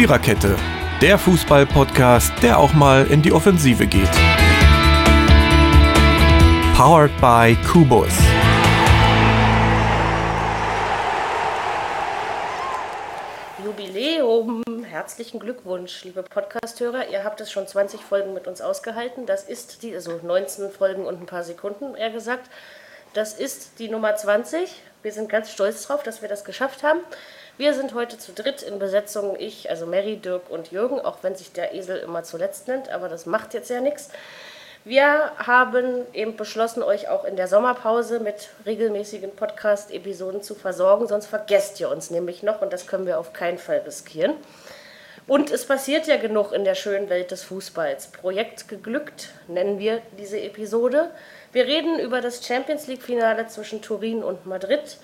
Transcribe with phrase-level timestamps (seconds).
[0.00, 0.56] Viererkette,
[1.02, 4.08] der Fußball-Podcast, der auch mal in die Offensive geht.
[6.74, 8.08] Powered by Kubus.
[13.62, 14.62] Jubiläum!
[14.84, 17.08] Herzlichen Glückwunsch, liebe Podcasthörer.
[17.10, 19.26] Ihr habt es schon 20 Folgen mit uns ausgehalten.
[19.26, 22.48] Das ist die, also 19 Folgen und ein paar Sekunden, eher gesagt.
[23.12, 24.80] Das ist die Nummer 20.
[25.02, 27.00] Wir sind ganz stolz drauf, dass wir das geschafft haben.
[27.60, 29.36] Wir sind heute zu dritt in Besetzung.
[29.38, 33.10] Ich, also Mary, Dirk und Jürgen, auch wenn sich der Esel immer zuletzt nennt, aber
[33.10, 34.08] das macht jetzt ja nichts.
[34.82, 41.26] Wir haben eben beschlossen, euch auch in der Sommerpause mit regelmäßigen Podcast-Episoden zu versorgen, sonst
[41.26, 44.32] vergesst ihr uns nämlich noch und das können wir auf keinen Fall riskieren.
[45.26, 48.06] Und es passiert ja genug in der schönen Welt des Fußballs.
[48.06, 51.10] Projekt geglückt nennen wir diese Episode.
[51.52, 54.96] Wir reden über das Champions League-Finale zwischen Turin und Madrid.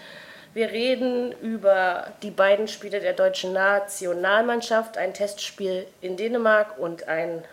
[0.57, 7.45] Wir reden über die beiden Spiele der deutschen Nationalmannschaft, ein Testspiel in Dänemark und ein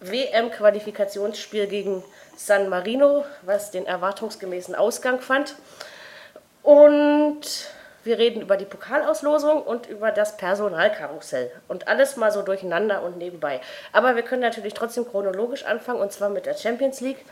[0.00, 2.02] WM-Qualifikationsspiel gegen
[2.36, 5.54] San Marino, was den erwartungsgemäßen Ausgang fand.
[6.64, 7.68] Und
[8.02, 11.52] wir reden über die Pokalauslosung und über das Personalkarussell.
[11.68, 13.60] Und alles mal so durcheinander und nebenbei.
[13.92, 17.24] Aber wir können natürlich trotzdem chronologisch anfangen, und zwar mit der Champions League.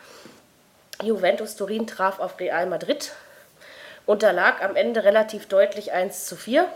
[1.02, 3.10] Juventus Turin traf auf Real Madrid,
[4.06, 6.66] unterlag am Ende relativ deutlich 1 zu 4.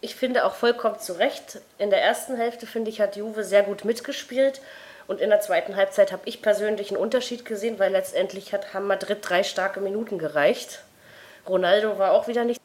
[0.00, 1.60] Ich finde auch vollkommen zu Recht.
[1.78, 4.60] In der ersten Hälfte, finde ich, hat Juve sehr gut mitgespielt.
[5.08, 8.86] Und in der zweiten Halbzeit habe ich persönlich einen Unterschied gesehen, weil letztendlich hat haben
[8.86, 10.84] Madrid drei starke Minuten gereicht.
[11.48, 12.60] Ronaldo war auch wieder nicht.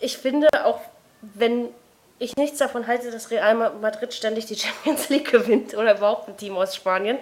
[0.00, 0.80] Ich finde, auch
[1.20, 1.68] wenn
[2.18, 6.36] ich nichts davon halte, dass Real Madrid ständig die Champions League gewinnt oder überhaupt ein
[6.36, 7.18] Team aus Spanien,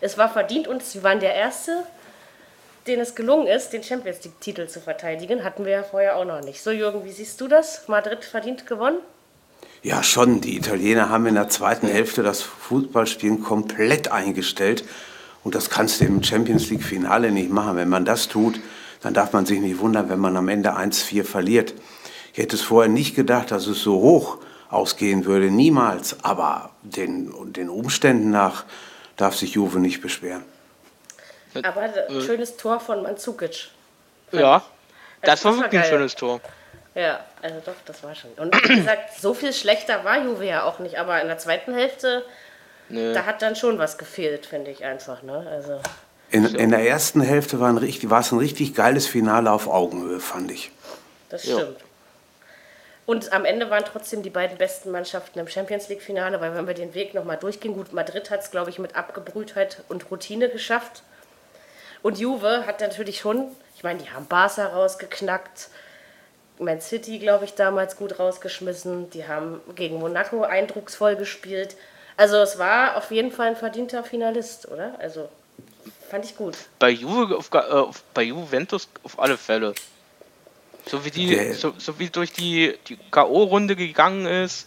[0.00, 1.84] es war verdient und sie waren der Erste,
[2.90, 5.44] den es gelungen ist, den Champions League-Titel zu verteidigen.
[5.44, 6.60] Hatten wir ja vorher auch noch nicht.
[6.60, 7.86] So, Jürgen, wie siehst du das?
[7.86, 8.98] Madrid verdient gewonnen?
[9.82, 10.40] Ja, schon.
[10.40, 14.84] Die Italiener haben in der zweiten Hälfte das Fußballspielen komplett eingestellt.
[15.44, 17.76] Und das kannst du im Champions League-Finale nicht machen.
[17.76, 18.60] Wenn man das tut,
[19.00, 21.74] dann darf man sich nicht wundern, wenn man am Ende 1-4 verliert.
[22.32, 25.50] Ich hätte es vorher nicht gedacht, dass es so hoch ausgehen würde.
[25.50, 26.16] Niemals.
[26.24, 28.64] Aber den, den Umständen nach
[29.16, 30.42] darf sich Juve nicht beschweren.
[31.62, 33.68] Aber ein äh, schönes Tor von Mandzukic.
[34.32, 34.62] Ja,
[35.22, 36.40] das, das war wirklich ein schönes Tor.
[36.94, 38.30] Ja, also doch, das war schon.
[38.32, 41.74] Und wie gesagt, so viel schlechter war Juve ja auch nicht, aber in der zweiten
[41.74, 42.24] Hälfte,
[42.88, 43.12] Nö.
[43.12, 45.22] da hat dann schon was gefehlt, finde ich einfach.
[45.22, 45.46] Ne?
[45.50, 45.80] Also,
[46.30, 49.68] in, in der ersten Hälfte war, ein richtig, war es ein richtig geiles Finale auf
[49.68, 50.70] Augenhöhe, fand ich.
[51.28, 51.60] Das stimmt.
[51.60, 51.86] Ja.
[53.06, 56.74] Und am Ende waren trotzdem die beiden besten Mannschaften im Champions League-Finale, weil wenn wir
[56.74, 61.02] den Weg nochmal durchgehen, gut, Madrid hat es, glaube ich, mit Abgebrühtheit und Routine geschafft.
[62.02, 65.68] Und Juve hat natürlich schon, ich meine, die haben Barca rausgeknackt,
[66.58, 71.76] Man City, glaube ich, damals gut rausgeschmissen, die haben gegen Monaco eindrucksvoll gespielt.
[72.16, 74.94] Also es war auf jeden Fall ein verdienter Finalist, oder?
[74.98, 75.28] Also
[76.10, 76.56] fand ich gut.
[76.78, 79.74] Bei Juve, auf, äh, bei Juventus auf alle Fälle.
[80.86, 84.66] So wie die, so, so, wie durch die, die K.O.-Runde gegangen ist.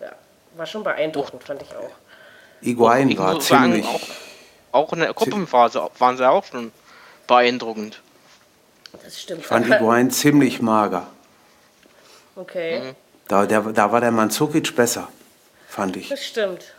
[0.00, 0.12] Ja,
[0.56, 1.90] war schon beeindruckend, fand ich auch.
[2.60, 3.86] Iguain war ziemlich.
[3.86, 4.00] Auch,
[4.74, 6.72] auch in der Gruppenphase waren sie auch schon
[7.26, 8.00] beeindruckend.
[9.04, 9.40] Das stimmt.
[9.40, 11.06] Ich fand Iguain ziemlich mager.
[12.36, 12.80] Okay.
[12.80, 12.96] Mhm.
[13.28, 15.08] Da, der, da war der Manzukic besser,
[15.68, 16.08] fand ich.
[16.08, 16.74] Das stimmt.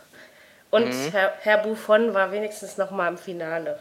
[0.70, 1.10] Und mhm.
[1.10, 3.78] Herr, Herr Buffon war wenigstens noch mal im Finale.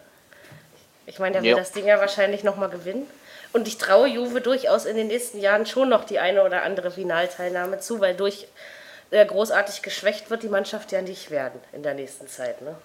[1.05, 1.55] Ich meine, der ja.
[1.55, 3.07] das Ding ja wahrscheinlich noch mal gewinnen.
[3.53, 6.91] Und ich traue Juve durchaus in den nächsten Jahren schon noch die eine oder andere
[6.91, 8.47] Finalteilnahme zu, weil durch
[9.11, 12.61] äh, großartig geschwächt wird die Mannschaft ja nicht werden in der nächsten Zeit.
[12.61, 12.75] Ne?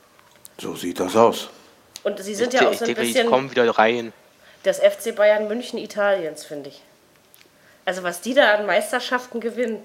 [0.60, 1.48] So sieht das aus.
[2.02, 3.28] Und sie sind ich ja auch so ein bisschen.
[3.28, 4.12] kommen wieder rein.
[4.62, 6.82] Das FC Bayern München Italiens, finde ich.
[7.84, 9.82] Also was die da an Meisterschaften gewinnen.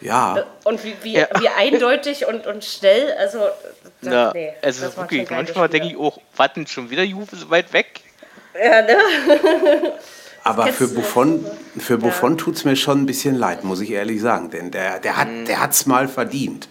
[0.00, 0.38] Ja.
[0.38, 1.28] Äh, und wie, wie, ja.
[1.38, 3.40] wie eindeutig und, und schnell, also.
[4.02, 7.72] Das, ja, nee, also wirklich, manchmal denke ich auch, warten schon wieder Juve so weit
[7.72, 8.00] weg.
[8.54, 8.96] Ja, ne?
[10.44, 11.46] Aber für Buffon,
[11.78, 12.36] für Buffon ja.
[12.36, 14.50] tut es mir schon ein bisschen leid, muss ich ehrlich sagen.
[14.50, 15.28] Denn der, der hat
[15.70, 16.68] es der mal verdient.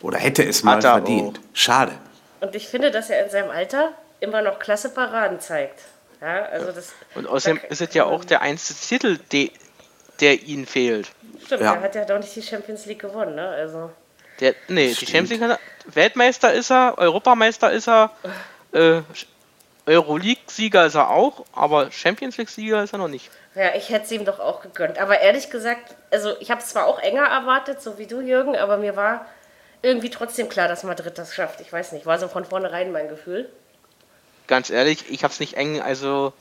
[0.00, 1.38] Oder hätte es mal verdient.
[1.38, 1.42] Auch.
[1.52, 1.92] Schade.
[2.40, 5.80] Und ich finde, dass er in seinem Alter immer noch klasse Paraden zeigt.
[6.20, 9.50] Ja, also das, Und außerdem ist es ja auch der einzige Titel, de,
[10.20, 11.10] der ihnen fehlt.
[11.44, 11.74] Stimmt, ja.
[11.74, 13.48] er hat ja doch nicht die Champions League gewonnen, ne?
[13.48, 13.90] Also.
[14.40, 18.10] Der, nee, die Champions League Weltmeister ist er, Europameister ist er,
[18.72, 19.00] äh,
[19.86, 23.30] Euroleague-Sieger ist er auch, aber Champions League-Sieger ist er noch nicht.
[23.54, 24.98] Ja, ich hätte es ihm doch auch gegönnt.
[24.98, 28.56] Aber ehrlich gesagt, also ich habe es zwar auch enger erwartet, so wie du, Jürgen,
[28.56, 29.26] aber mir war
[29.82, 31.60] irgendwie trotzdem klar, dass Madrid das schafft.
[31.60, 33.50] Ich weiß nicht, war so von vornherein mein Gefühl.
[34.46, 36.32] Ganz ehrlich, ich habe es nicht eng, also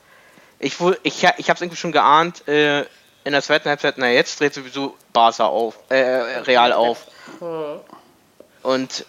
[0.58, 2.82] ich, ich, ich habe es irgendwie schon geahnt, äh,
[3.24, 7.06] in der zweiten Halbzeit, na jetzt dreht sowieso Barca auf, äh, Real auf.
[8.64, 9.06] Und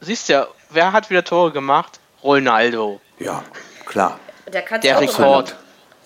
[0.00, 1.98] siehst ja, wer hat wieder Tore gemacht?
[2.22, 3.00] Ronaldo.
[3.18, 3.42] Ja,
[3.86, 4.18] klar.
[4.52, 5.18] Der kann Der auch immer noch.
[5.18, 5.56] Rekord.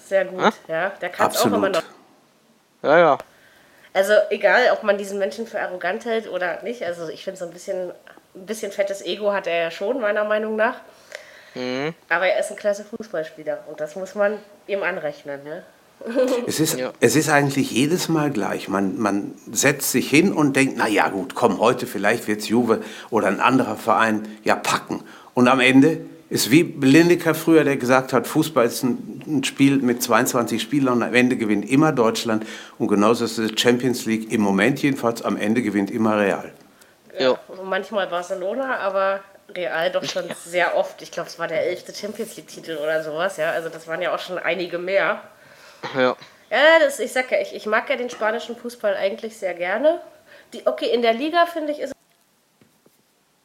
[0.06, 0.72] Sehr gut, Hä?
[0.72, 0.90] ja.
[1.00, 1.82] Der kann auch immer noch.
[2.82, 3.18] Ja, ja.
[3.92, 6.82] Also egal, ob man diesen Menschen für arrogant hält oder nicht.
[6.84, 7.90] Also ich finde so ein bisschen,
[8.34, 10.76] ein bisschen fettes Ego hat er ja schon, meiner Meinung nach.
[11.54, 11.94] Mhm.
[12.08, 14.38] Aber er ist ein klasse Fußballspieler und das muss man
[14.68, 15.42] ihm anrechnen.
[15.42, 15.62] Ne?
[16.46, 16.92] Es ist, Ja.
[17.00, 18.68] es ist eigentlich jedes Mal gleich.
[18.68, 22.82] Man, man setzt sich hin und denkt, na ja gut, komm, heute vielleicht wird's Juve
[23.10, 25.02] oder ein anderer Verein ja packen.
[25.34, 26.00] Und am Ende
[26.30, 30.94] ist wie Lineker früher, der gesagt hat, Fußball ist ein, ein Spiel mit 22 Spielern
[30.94, 32.46] und am Ende gewinnt immer Deutschland.
[32.78, 36.52] Und genauso ist es Champions League im Moment jedenfalls, am Ende gewinnt immer Real.
[37.18, 37.30] Ja.
[37.48, 39.20] Und Manchmal Barcelona, aber
[39.54, 41.02] Real doch schon sehr oft.
[41.02, 43.36] Ich glaube, es war der elfte Champions League-Titel oder sowas.
[43.36, 45.20] Ja, also das waren ja auch schon einige mehr.
[45.96, 46.16] ja.
[46.50, 50.00] Ja, das, ich sag ja, ich, ich mag ja den spanischen Fußball eigentlich sehr gerne.
[50.52, 51.92] Die, okay, in der Liga finde ich ist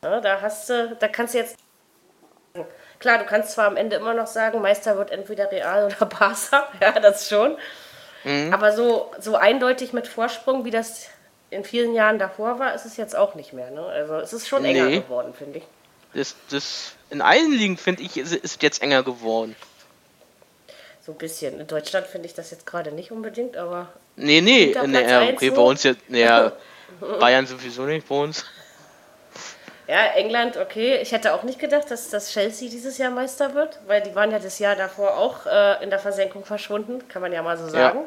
[0.04, 1.56] ja, da hast du, da kannst du jetzt
[3.00, 6.68] klar, du kannst zwar am Ende immer noch sagen, Meister wird entweder Real oder Barca,
[6.82, 7.58] ja, das schon.
[8.52, 11.10] Aber so, so eindeutig mit Vorsprung, wie das
[11.52, 13.70] in vielen Jahren davor war, ist es jetzt auch nicht mehr.
[13.70, 13.86] Ne?
[13.86, 15.00] Also es ist schon enger Nee.
[15.02, 15.64] geworden, finde ich.
[16.16, 19.56] Das, das, in allen Ligen, finde ich, ist ist jetzt enger geworden.
[21.06, 21.60] So ein bisschen.
[21.60, 25.56] In Deutschland finde ich das jetzt gerade nicht unbedingt, aber Nee, nee, nee okay, so?
[25.56, 26.54] bei uns jetzt, ja,
[27.20, 28.44] Bayern sowieso nicht bei uns.
[29.88, 30.98] Ja, England, okay.
[31.02, 34.32] Ich hätte auch nicht gedacht, dass das Chelsea dieses Jahr Meister wird, weil die waren
[34.32, 37.68] ja das Jahr davor auch äh, in der Versenkung verschwunden, kann man ja mal so
[37.68, 38.00] sagen.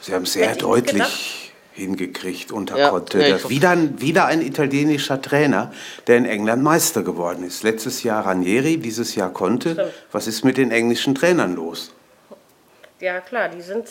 [0.00, 3.34] Sie haben sehr Hätte deutlich hingekriegt unter Ja, Conte.
[3.34, 5.72] hoffe- wieder, ein, wieder ein italienischer Trainer,
[6.06, 7.62] der in England Meister geworden ist.
[7.62, 9.72] Letztes Jahr Ranieri, dieses Jahr Conte.
[9.72, 9.92] Stimmt.
[10.12, 11.92] Was ist mit den englischen Trainern los?
[13.00, 13.88] Ja, klar, die sind,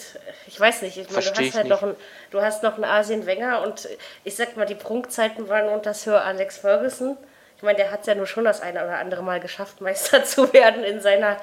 [0.47, 1.69] ich weiß nicht, ich meine, du hast ich halt nicht.
[1.71, 1.95] noch einen,
[2.31, 3.87] du hast noch einen Arsene Wenger und
[4.23, 7.15] ich sag mal, die Prunkzeiten waren unter Sir Alex Ferguson.
[7.57, 10.23] Ich meine, der hat es ja nur schon das eine oder andere Mal geschafft, Meister
[10.25, 11.37] zu werden in seiner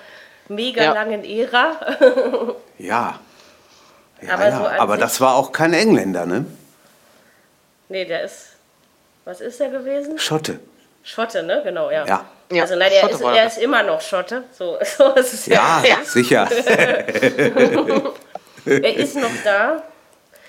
[0.49, 0.93] mega Ja.
[0.93, 1.76] langen Ära.
[2.79, 3.20] Ja.
[4.20, 4.56] Ja, Aber ja.
[4.58, 6.44] so aber das war auch kein Engländer, ne?
[7.88, 8.56] nee, der ist,
[9.25, 10.19] was ist er gewesen?
[10.19, 10.58] Schotte.
[11.05, 11.61] Schotte, ne?
[11.65, 12.05] Genau, ja.
[12.06, 12.25] Ja.
[12.54, 14.44] Ja, also nein, er Schotte ist, er ist immer noch Schotte.
[14.52, 15.96] So, so ist es Ja, ja.
[16.04, 16.49] sicher.
[18.64, 19.82] Er ist noch da.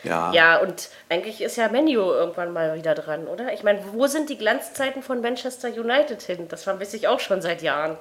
[0.04, 0.32] Ja.
[0.34, 3.54] Ja, und eigentlich ist ja Menu irgendwann mal wieder dran, oder?
[3.54, 6.48] Ich meine, wo sind die Glanzzeiten von Manchester United hin?
[6.50, 7.98] Das vermisse ich auch schon seit Jahren.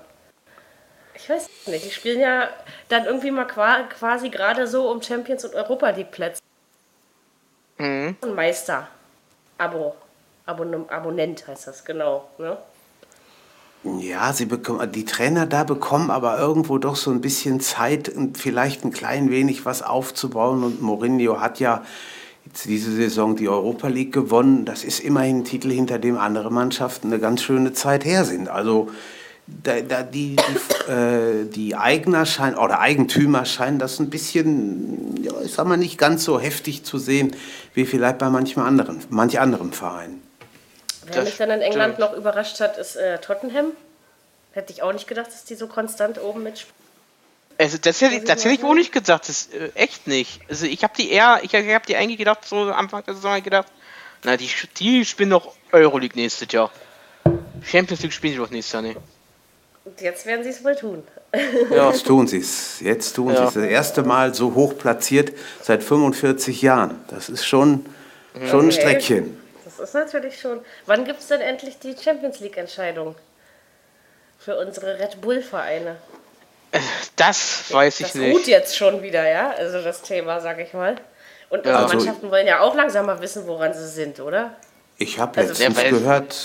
[1.14, 2.48] Ich weiß nicht, die spielen ja
[2.88, 6.42] dann irgendwie mal qua- quasi gerade so um Champions und Europa League Plätze.
[7.78, 8.16] Mhm.
[8.20, 8.88] Ein Meister.
[9.58, 9.94] Abo.
[10.44, 12.28] Abonnem Abonnent heißt das, genau.
[12.38, 12.56] Ne?
[13.84, 18.38] Ja, sie bekommen, die Trainer da bekommen aber irgendwo doch so ein bisschen Zeit, und
[18.38, 20.62] vielleicht ein klein wenig was aufzubauen.
[20.62, 21.82] Und Mourinho hat ja
[22.46, 24.64] jetzt diese Saison die Europa League gewonnen.
[24.64, 28.48] Das ist immerhin ein Titel, hinter dem andere Mannschaften eine ganz schöne Zeit her sind.
[28.48, 28.88] Also
[29.48, 35.32] da, da die, die, äh, die Eigner scheinen, oder Eigentümer scheinen das ein bisschen, ja,
[35.44, 37.34] ich sag mal, nicht ganz so heftig zu sehen,
[37.74, 40.20] wie vielleicht bei manchen anderen, manch anderem Verein.
[41.04, 42.10] Wer Das mich dann in England stimmt.
[42.10, 43.72] noch überrascht hat, ist äh, Tottenham.
[44.52, 46.74] Hätte ich auch nicht gedacht, dass die so konstant oben mitspielen.
[47.58, 50.40] Also das hätte, ich- das hätte ich auch nicht gedacht, das äh, echt nicht.
[50.48, 53.42] Also ich habe die eher, ich habe die eigentlich gedacht, so am Anfang der Saison
[53.42, 53.68] gedacht,
[54.24, 54.48] na die,
[54.78, 56.70] die spielen doch Euroleague nächstes Jahr.
[57.64, 58.98] Champions League spielen die doch nächstes Jahr nicht.
[59.84, 61.02] Und jetzt werden sie es wohl tun.
[61.70, 62.78] Ja, Jetzt tun sie es.
[62.80, 63.36] Jetzt tun Ja.
[63.36, 63.54] sie es.
[63.54, 67.00] Das erste Mal so hoch platziert seit 45 Jahren.
[67.08, 67.86] Das ist schon,
[68.48, 68.72] schon ein Okay.
[68.72, 69.41] Streckchen.
[69.82, 70.60] Das ist natürlich schon.
[70.86, 73.16] Wann gibt es denn endlich die Champions League-Entscheidung?
[74.38, 75.96] Für unsere Red Bull-Vereine.
[77.16, 78.46] das weiß ich Das ruht nicht.
[78.46, 79.50] jetzt schon wieder, ja?
[79.50, 80.94] Also das Thema, sag ich mal.
[81.50, 81.72] Und Ja.
[81.72, 84.54] unsere Also- Mannschaften wollen ja auch langsam mal wissen, woran sie sind, oder?
[84.98, 86.36] Ich habe Also, letztens weiß- gehört,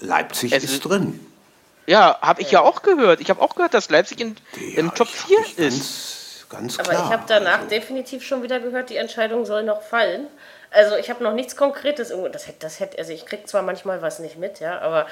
[0.00, 1.24] Leipzig ist ist- drin.
[1.86, 3.20] Ja, habe ich ja auch gehört.
[3.20, 6.46] Ich habe auch gehört, dass Leipzig in, Ja, im Top ich- 4 hab ich ist.
[6.48, 7.06] Ganz, ganz Aber klar.
[7.06, 10.26] ich habe danach Also, definitiv schon wieder gehört, die Entscheidung soll noch fallen.
[10.72, 12.28] Also ich habe noch nichts Konkretes irgendwo.
[12.28, 15.06] Das hätte, das hätte, also ich kriege zwar manchmal was nicht mit, ja, aber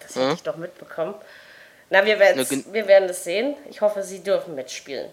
[0.00, 1.14] das hätte ich doch mitbekommen.
[1.90, 3.54] Na, wir werden Na, wir werden es sehen.
[3.68, 5.08] Ich hoffe, sie dürfen mitspielen.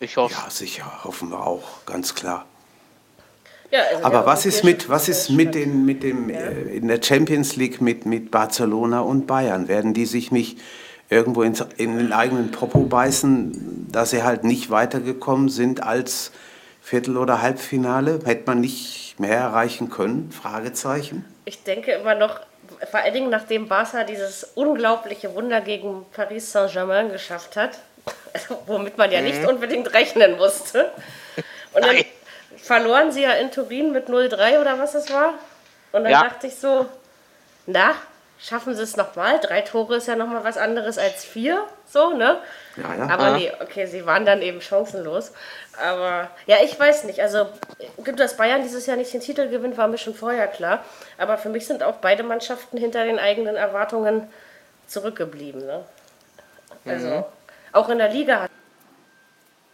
[0.00, 0.34] Ich hoffe.
[0.34, 2.46] ja, sicher, hoffen wir auch, ganz klar.
[3.70, 7.00] Ja, also Aber was ist mit, was ist mit den, mit dem, äh, in der
[7.00, 9.68] Champions League mit, mit Barcelona und Bayern?
[9.68, 10.58] Werden die sich nicht
[11.08, 16.32] irgendwo ins, in den eigenen Popo beißen, dass sie halt nicht weitergekommen sind als
[16.82, 18.20] Viertel- oder Halbfinale?
[18.24, 20.32] Hätte man nicht mehr erreichen können?
[20.32, 21.24] Fragezeichen.
[21.44, 22.40] Ich denke immer noch,
[22.90, 27.78] vor allen Dingen nachdem Barca dieses unglaubliche Wunder gegen Paris Saint-Germain geschafft hat,
[28.66, 30.90] womit man ja nicht unbedingt rechnen musste.
[31.72, 32.04] Und dann, Nein.
[32.56, 35.34] verloren sie ja in Turin mit 0-3 oder was es war.
[35.92, 36.24] Und dann Ja.
[36.24, 36.86] dachte ich so,
[37.66, 37.94] na,
[38.42, 39.38] schaffen sie es nochmal?
[39.40, 42.38] Drei Tore ist ja nochmal was anderes als vier, so, ne?
[42.76, 43.04] Ja, ja.
[43.08, 43.36] Aber Ah.
[43.36, 45.32] nee, okay, sie waren dann eben chancenlos.
[45.82, 47.20] Aber ja, ich weiß nicht.
[47.20, 47.46] Also,
[48.04, 50.84] gut, dass Bayern dieses Jahr nicht den Titel gewinnt, war mir schon vorher klar.
[51.18, 54.28] Aber für mich sind auch beide Mannschaften hinter den eigenen Erwartungen
[54.86, 55.64] zurückgeblieben.
[55.66, 55.84] Ne?
[56.86, 57.26] Also,
[57.72, 58.50] auch in der Liga hat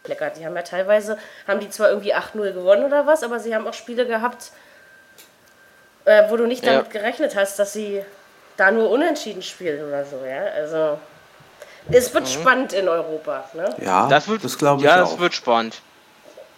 [0.06, 0.30] lecker.
[0.30, 1.18] Die haben ja teilweise,
[1.48, 4.50] haben die zwar irgendwie 8-0 gewonnen oder was, aber sie haben auch Spiele gehabt,
[6.04, 6.72] äh, wo du nicht Ja.
[6.74, 8.04] damit gerechnet hast, dass sie
[8.56, 10.44] da nur unentschieden spielen oder so, ja.
[10.54, 10.98] Also
[11.90, 13.74] es wird spannend in Europa, ne?
[13.80, 15.10] Ja, Das wird, das glaube ich ja, auch.
[15.10, 15.80] das wird spannend.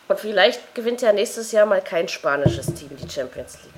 [0.09, 3.75] Und vielleicht gewinnt ja nächstes Jahr mal kein spanisches Team die Champions League.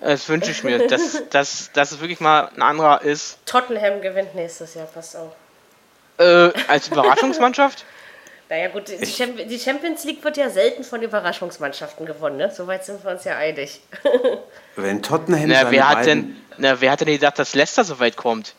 [0.00, 3.38] Das wünsche ich mir, dass, dass, dass es wirklich mal ein anderer ist.
[3.46, 5.32] Tottenham gewinnt nächstes Jahr, passt auf.
[6.18, 7.84] Äh, als Überraschungsmannschaft?
[8.50, 12.50] Naja gut, die, die Champions League wird ja selten von Überraschungsmannschaften gewonnen, ne?
[12.50, 13.80] Soweit sind wir uns ja einig.
[14.76, 17.84] Wenn Tottenham Na, seine wer hat beiden, denn, na, wer hat denn gedacht, dass Leicester
[17.84, 18.54] so weit kommt?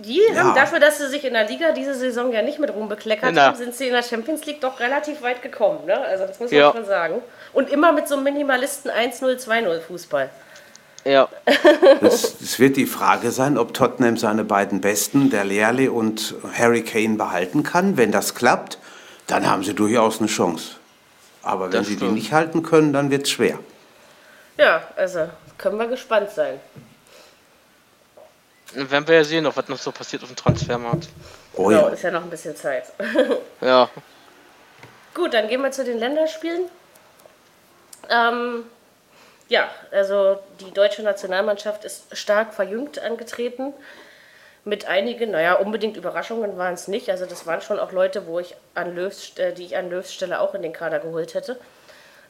[0.00, 0.40] Die Ja.
[0.40, 3.30] haben dafür, dass sie sich in der Liga diese Saison ja nicht mit Ruhm bekleckert
[3.30, 3.40] Genau.
[3.42, 5.86] haben, sind sie in der Champions League doch relativ weit gekommen.
[5.86, 5.98] Ne?
[5.98, 6.72] Also das muss man Ja.
[6.72, 7.22] schon sagen.
[7.54, 10.28] Und immer mit so einem Minimalisten 1-0, 2-0 Fußball.
[11.04, 11.28] Ja,
[12.02, 16.82] Es, es wird die Frage sein, ob Tottenham seine beiden Besten, der Lerle und Harry
[16.82, 17.96] Kane, behalten kann.
[17.96, 18.78] Wenn das klappt,
[19.28, 20.76] dann haben sie durchaus eine Chance.
[21.42, 23.58] Aber wenn Das sie die nicht halten können, dann wird es schwer.
[24.56, 26.58] Ja, also können wir gespannt sein.
[28.74, 31.08] dann werden wir ja sehen, noch, was noch so passiert auf dem Transfermarkt.
[31.54, 31.88] Oh ja.
[31.88, 32.84] ist ja noch ein bisschen Zeit.
[33.60, 33.88] Ja,
[35.14, 36.62] Gut, dann gehen wir zu den Länderspielen.
[38.08, 38.64] Ähm,
[39.48, 43.72] ja, also die deutsche Nationalmannschaft ist stark verjüngt angetreten.
[44.68, 47.08] Mit einigen, naja, unbedingt Überraschungen waren es nicht.
[47.08, 50.12] Also das waren schon auch Leute, wo ich an Löws, äh, die ich an Löws
[50.12, 51.58] Stelle auch in den Kader geholt hätte.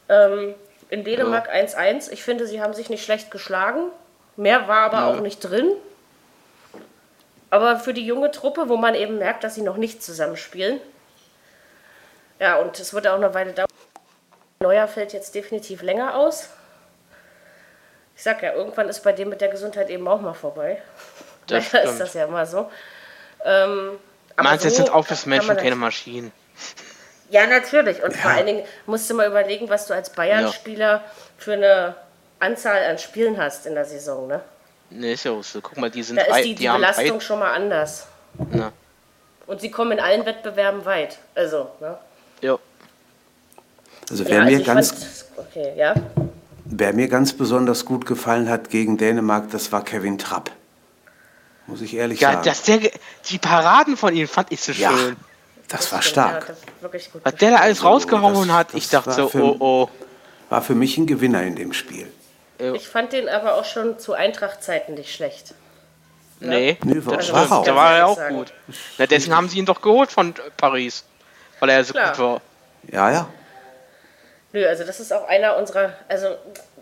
[0.09, 0.55] Ähm,
[0.89, 2.13] in Dänemark 1-1.
[2.13, 3.91] Ich finde, sie haben sich nicht schlecht geschlagen.
[4.37, 5.73] Mehr war aber auch nicht drin.
[7.51, 10.81] Aber für die junge Truppe, wo man eben merkt, dass sie noch nicht zusammenspielen.
[12.39, 13.67] Ja, und es wird auch eine Weile dauern.
[14.61, 16.51] Neuer fällt jetzt definitiv länger aus.
[18.15, 20.81] Ich sag ja, irgendwann ist bei dem mit der Gesundheit eben auch mal vorbei.
[21.49, 22.71] Das Leider ist das ja immer so.
[23.45, 23.99] Ähm,
[24.37, 26.33] aber meinst du, es so sind Office-Menschen, kann man keine Maschinen?
[27.31, 28.03] Ja, natürlich.
[28.03, 31.03] Und vor allen Dingen musst du mal überlegen, was du als Bayern-Spieler
[31.37, 31.95] für eine
[32.41, 34.29] Anzahl an Spielen hast in der Saison.
[34.29, 34.41] Ne?
[34.91, 35.61] Ne, ist ja auch so.
[35.61, 38.07] Guck mal, die sind Da ist die, die haben Belastung schon mal anders.
[38.51, 38.73] na,
[39.47, 41.19] Und sie kommen in allen Wettbewerben weit.
[41.35, 41.99] Also, ne?
[42.41, 42.59] ja.
[44.11, 45.95] Also Ja, wer, also mir ganz, fand, okay, ja.
[46.65, 50.51] wer mir ganz besonders gut gefallen hat gegen Dänemark, das war Kevin Trapp.
[51.69, 52.45] Muss ich ehrlich Ja, sagen.
[52.45, 52.81] dass der,
[53.31, 55.17] die Paraden von ihm fand ich so ja, schön.
[55.69, 56.47] das war stimmt, ja, stark.
[56.49, 59.15] das ist wirklich gut Was der da alles rausgehauen das- hat, das ich dachte war
[59.15, 59.89] so, für- oh oh.
[60.51, 62.11] War für mich ein Gewinner in dem Spiel.
[62.59, 65.55] Ich fand den aber auch schon zu Eintracht-Zeiten nicht schlecht.
[66.41, 67.65] Nee, Nee, war- das war auch.
[67.65, 68.35] Da war er auch sagen.
[68.37, 68.53] gut.
[68.97, 71.05] Na, deswegen haben sie ihn doch geholt von Paris.
[71.61, 72.11] Weil er so Klar.
[72.13, 72.41] gut war.
[72.91, 73.29] Ja, ja.
[74.53, 76.37] Nö, also das ist auch einer unserer, also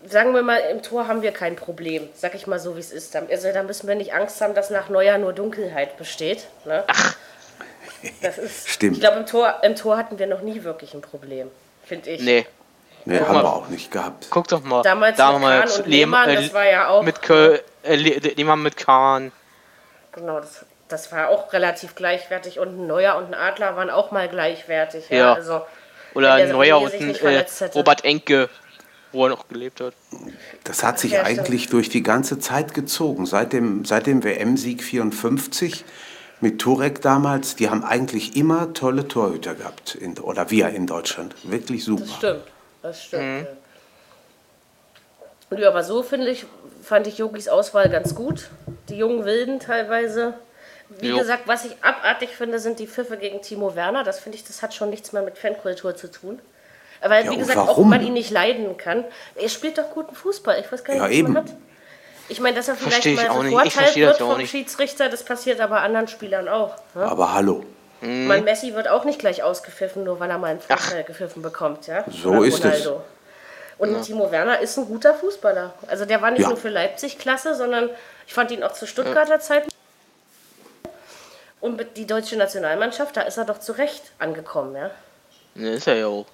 [0.05, 2.07] sagen wir mal, im Tor haben wir kein Problem.
[2.15, 3.15] Sag ich mal so, wie es ist.
[3.15, 6.47] Da- Also da müssen wir nicht Angst haben, dass nach Neujahr nur Dunkelheit besteht.
[6.65, 6.83] Ne?
[8.21, 8.95] Das ist, Stimmt.
[8.97, 11.49] Ich glaube, im Tor, im Tor hatten wir noch nie wirklich ein Problem,
[11.83, 12.21] finde ich.
[12.21, 12.45] Nee,
[13.05, 13.43] Nee, haben mal.
[13.43, 14.27] wir auch nicht gehabt.
[14.29, 14.81] guck doch mal.
[14.83, 18.61] Damals da mit Kahn Lehmann, äh, das war ja auch- Mit Kö äh, Le Lehmann
[18.61, 19.31] mit Kahn.
[20.11, 22.59] Genau, das, das war auch relativ gleichwertig.
[22.59, 25.09] Und ein Neuer und ein Adler waren auch mal gleichwertig.
[25.09, 25.33] Ja, Ja.
[25.33, 25.61] Also,
[26.13, 27.45] Oder ein Neuer und ein nicht äh.
[27.73, 28.49] Robert Enke,
[29.11, 29.93] wo er noch gelebt hat.
[30.63, 31.39] Das hat sich Ja, stimmt.
[31.39, 33.25] eigentlich durch die ganze Zeit gezogen.
[33.25, 35.85] Seit dem, seit dem WM-Sieg 54
[36.41, 39.95] mit Turek damals, die haben eigentlich immer tolle Torhüter gehabt.
[39.95, 41.35] In, oder wir in Deutschland.
[41.43, 42.03] Wirklich super.
[42.05, 42.43] Das stimmt,
[42.83, 43.23] das stimmt.
[43.41, 43.47] Ja.
[45.49, 46.45] Und ja, aber so finde ich,
[46.83, 48.49] fand ich Yogis Auswahl ganz gut.
[48.89, 50.33] Die jungen Wilden teilweise.
[50.99, 51.17] Wie Jo.
[51.17, 54.03] gesagt, was ich abartig finde, sind die Pfiffe gegen Timo Werner.
[54.03, 56.39] Das finde ich, das hat schon nichts mehr mit Fankultur zu tun.
[57.01, 57.91] Weil, Ja, wie gesagt, auch warum?
[57.91, 60.59] wenn man ihn nicht leiden kann, er spielt doch guten Fußball.
[60.59, 61.33] Ich weiß gar nicht, Ja, was eben.
[61.33, 61.53] man hat.
[62.29, 63.45] Ich meine, dass er vielleicht Versteh ich mal auch nicht.
[63.45, 64.51] Ich verurteilt verstehe das wird ja auch vom nicht.
[64.51, 66.75] Schiedsrichter, das passiert aber anderen Spielern auch.
[66.95, 67.03] Ne?
[67.03, 67.63] Aber hallo,
[67.99, 68.27] Mhm.
[68.27, 71.87] Man Messi wird auch nicht gleich ausgepfiffen, nur weil er mal einen Vorteil gepfiffen bekommt,
[71.87, 72.05] ja?
[72.11, 72.87] So Oder ist es.
[73.79, 75.73] Und Timo Werner ist ein guter Fußballer.
[75.87, 76.49] Also der war nicht Ja.
[76.49, 77.89] nur für Leipzig klasse, sondern
[78.27, 79.69] ich fand ihn auch zu Stuttgarter Zeiten.
[81.59, 84.91] Und mit die deutsche Nationalmannschaft, da ist er doch zu Recht angekommen, ja?
[85.55, 86.25] Ne, ist er ja auch.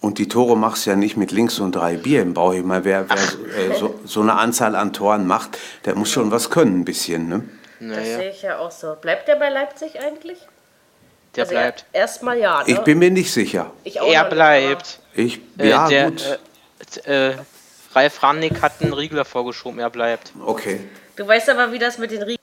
[0.00, 2.52] Und die Tore machst du ja nicht mit links und drei Bier im Bauch.
[2.54, 6.10] Ich meine, wer, wer so, äh, so, so eine Anzahl an Toren macht, der muss
[6.10, 7.28] schon was können, ein bisschen.
[7.28, 7.48] Ne?
[7.80, 8.16] Das Naja.
[8.18, 8.94] sehe ich ja auch so.
[9.00, 10.38] Bleibt der bei Leipzig eigentlich?
[11.34, 11.84] Der also bleibt.
[11.92, 12.58] er- Erstmal ja.
[12.62, 12.70] Ne?
[12.70, 13.72] Ich bin mir nicht sicher.
[13.84, 15.00] Ich auch Er bleibt.
[15.14, 16.38] Ich, Äh, ja, der, gut.
[17.04, 17.36] Äh, äh,
[17.94, 20.32] Ralf Rannick hat einen Riegler vorgeschoben, er bleibt.
[20.44, 20.80] Okay.
[21.16, 22.38] Du weißt aber, wie das mit den Riegeln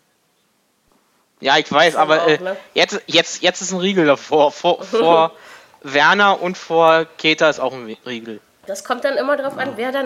[1.40, 2.58] Ja, ich weiß, aber auch, äh, ne?
[2.74, 4.52] jetzt, jetzt, jetzt ist ein Riegel davor.
[4.52, 5.32] Vor, vor
[5.94, 8.40] Werner und vor Keter ist auch ein Riegel.
[8.66, 10.06] Das kommt dann immer drauf an, wer dann.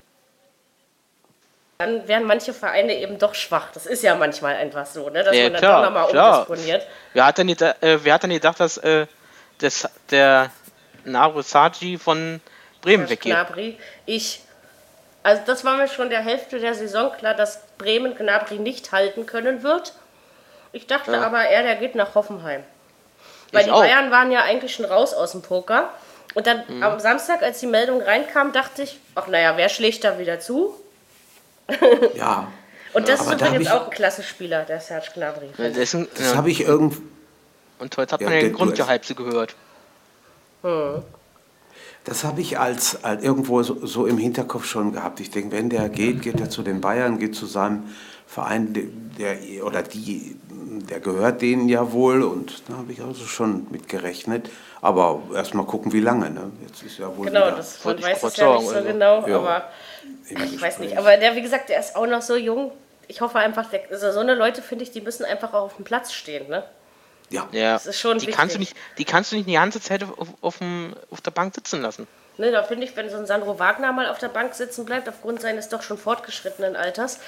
[1.78, 3.68] Dann werden manche Vereine eben doch schwach.
[3.72, 5.24] Das ist ja manchmal einfach so, ne?
[5.24, 6.46] dass Ja, man dann klar, doch nochmal klar.
[6.48, 6.86] umdisponiert.
[7.14, 9.06] Wer hat denn, geda- äh, wer hat denn gedacht, dass äh,
[9.58, 10.50] das, der
[11.04, 12.42] Naru Saji von
[12.82, 13.32] Bremen weggeht?
[13.32, 14.42] Gnabry, ich.
[15.22, 19.24] Also das war mir schon der Hälfte der Saison klar, dass Bremen Gnabry nicht halten
[19.24, 19.94] können wird.
[20.72, 21.22] Ich dachte Ja.
[21.22, 22.62] aber eher, der geht nach Hoffenheim.
[23.52, 23.80] Weil Ich die auch.
[23.80, 25.90] Bayern waren ja eigentlich schon raus aus dem Poker.
[26.34, 26.82] Und dann Mhm.
[26.82, 30.74] am Samstag, als die Meldung reinkam, dachte ich, ach naja, wer schlägt da wieder zu?
[32.14, 32.48] Ja.
[32.92, 35.50] Und das Aber ist übrigens auch ein klasse Spieler, der Serge Gnabry.
[35.56, 36.36] Das ist ein, Das ja.
[36.36, 36.96] habe ich irgend.
[37.78, 39.54] Und heute hat Ja, man ja der- den Grundgehalbse gehört.
[42.04, 45.20] Das habe ich als, als irgendwo so, so im Hinterkopf schon gehabt.
[45.20, 47.84] Ich denke, wenn der geht, geht er zu den Bayern, geht zu seinem
[48.26, 48.84] Verein, der,
[49.18, 50.36] der oder die,
[50.88, 54.50] der gehört denen ja wohl und da habe ich also schon mit gerechnet.
[54.80, 56.30] Aber erst mal gucken, wie lange.
[56.30, 56.50] Ne?
[56.66, 58.88] Jetzt ist ja wohl Genau, wieder das, man weiß es ja nicht so also.
[58.88, 59.36] genau, Ja.
[59.38, 59.64] aber
[60.30, 60.96] ich weiß nicht.
[60.96, 62.72] Aber der, wie gesagt, der ist auch noch so jung.
[63.08, 65.84] Ich hoffe einfach, also so eine Leute, finde ich, die müssen einfach auch auf dem
[65.84, 66.48] Platz stehen.
[66.48, 66.62] Ne?
[67.30, 67.48] Ja.
[67.52, 68.74] Ja, Das ist schon die kannst du wichtig.
[68.76, 71.80] nicht, die kannst du nicht die ganze Zeit auf, auf, dem, auf der Bank sitzen
[71.80, 72.06] lassen.
[72.38, 75.08] Ne, da finde ich, wenn so ein Sandro Wagner mal auf der Bank sitzen bleibt,
[75.08, 77.18] aufgrund seines doch schon fortgeschrittenen Alters,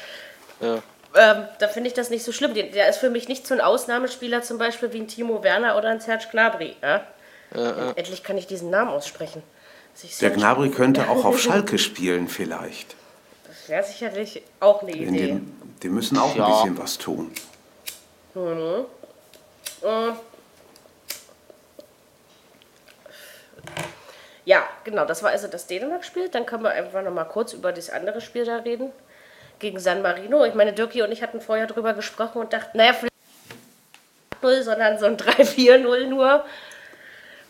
[0.61, 0.77] Ja.
[1.15, 2.55] ähm, da finde ich das nicht so schlimm.
[2.55, 5.77] Der, der ist für mich nicht so ein Ausnahmespieler zum Beispiel wie ein Timo Werner
[5.77, 6.77] oder ein Serge Gnabry.
[6.83, 7.07] Ja?
[7.97, 9.43] Endlich kann ich diesen Namen aussprechen.
[10.03, 12.97] Der Serge- Gnabry könnte auch auf Schalke spielen vielleicht.
[13.47, 15.05] Das wäre sicherlich auch eine Idee.
[15.35, 15.41] die,
[15.83, 16.47] die müssen auch Ja.
[16.47, 17.31] ein bisschen was tun.
[24.45, 26.29] Ja, genau, das war also das Dänemark-Spiel.
[26.29, 28.91] Dann können wir einfach noch mal kurz über das andere Spiel da reden.
[29.61, 30.45] Gegen San Marino.
[30.45, 33.13] Ich meine, Dirki und ich hatten vorher drüber gesprochen und dachten, naja, vielleicht
[34.33, 36.45] nicht 0, sondern so ein 3-4-0 nur.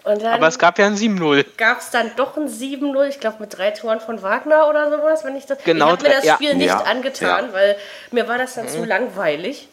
[0.05, 1.47] Und dann Aber es gab ja ein 7-0.
[1.57, 5.25] gab es dann doch ein 7-0, ich glaube mit drei Toren von Wagner oder sowas,
[5.25, 5.59] wenn ich das.
[5.65, 6.35] Genau, ich habe mir das ja.
[6.35, 7.53] Spiel nicht Ja, angetan, ja.
[7.53, 7.77] weil
[8.11, 8.71] mir war das dann Mhm.
[8.71, 9.69] zu langweilig.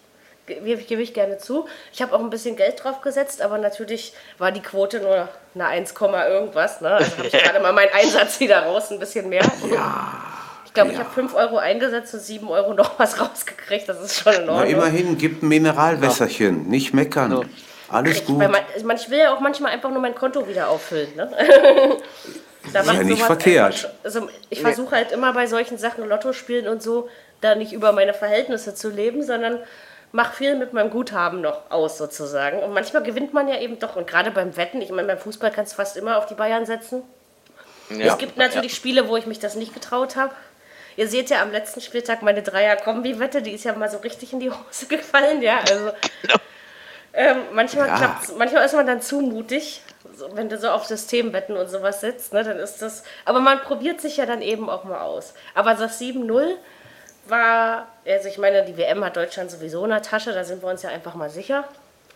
[0.50, 1.68] Ge- Gebe ich gerne zu.
[1.94, 5.66] Ich habe auch ein bisschen Geld drauf gesetzt, aber natürlich war die Quote nur eine
[5.66, 5.94] 1,
[6.30, 6.82] irgendwas.
[6.82, 6.90] Ne?
[6.90, 9.44] Also habe ich gerade mal meinen Einsatz wieder raus, ein bisschen mehr.
[10.66, 11.04] Ich glaube, ich Ja.
[11.04, 13.88] habe 5 Euro eingesetzt und 7 Euro noch was rausgekriegt.
[13.88, 14.70] Das ist schon in Na, Ordnung.
[14.74, 17.50] immerhin, gib ein Mineralwässerchen, nicht meckern.
[17.92, 18.40] Alles Ich, gut.
[18.40, 21.16] weil man, ich will ja auch manchmal einfach nur mein Konto wieder auffüllen.
[21.16, 21.32] Ne?
[22.74, 23.90] da macht ja nicht verkehrt.
[24.04, 27.10] Also ich versuche halt immer bei solchen Sachen, Lotto spielen und so,
[27.42, 29.60] da nicht über meine Verhältnisse zu leben, sondern
[30.12, 32.60] mach viel mit meinem Guthaben noch aus sozusagen.
[32.60, 33.96] Und manchmal gewinnt man ja eben doch.
[33.96, 36.66] Und gerade beim Wetten, ich meine, beim Fußball kannst du fast immer auf die Bayern
[36.66, 37.04] setzen.
[37.90, 38.06] Ja.
[38.14, 40.34] Es gibt natürlich Spiele, wo ich mich das nicht getraut habe.
[40.96, 44.40] Ihr seht ja am letzten Spieltag meine Dreier-Kombi-Wette, die ist ja mal so richtig in
[44.40, 45.60] die Hose gefallen, ja.
[45.60, 45.92] Also
[47.14, 48.20] ähm, manchmal Ja.
[48.38, 49.82] manchmal ist man dann zu mutig,
[50.16, 53.04] so, wenn du so auf Systemwetten und sowas sitzt, ne, dann ist das.
[53.26, 55.34] Aber man probiert sich ja dann eben auch mal aus.
[55.56, 56.56] Aber das 7-0
[57.30, 60.70] war, also ich meine, die WM hat Deutschland sowieso in der Tasche, da sind wir
[60.70, 61.64] uns ja einfach mal sicher.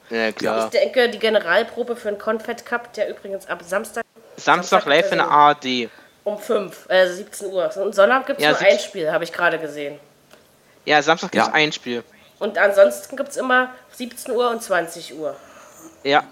[0.09, 0.65] Ja, klar.
[0.65, 4.03] Ich denke, die Generalprobe für den Confed Cup, der übrigens ab Samstag
[4.35, 5.89] Samstag live in der ARD.
[6.25, 7.69] um 5, äh, 17 Uhr.
[7.77, 9.99] Und Sonntag gibt es Ja, nur 17 ein Spiel, habe ich gerade gesehen.
[10.85, 11.53] Ja, Samstag gibt es Ja.
[11.53, 12.03] ein Spiel.
[12.39, 15.35] Und ansonsten gibt es immer 17 Uhr und 20 Uhr,
[16.03, 16.23] Ja.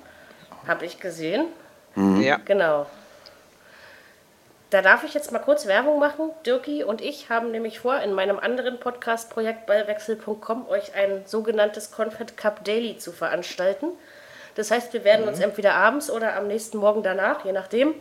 [0.68, 1.48] habe ich gesehen.
[1.96, 2.38] Ja.
[2.46, 2.86] Genau.
[4.72, 6.32] Da darf ich jetzt mal kurz Werbung machen.
[6.46, 12.38] Dirki und ich haben nämlich vor, in meinem anderen Podcast-Projekt ballwechsel.com euch ein sogenanntes Confed
[12.38, 13.88] Cup Daily zu veranstalten.
[14.56, 17.94] Das heißt, wir werden uns entweder abends oder am nächsten Morgen danach, je nachdem,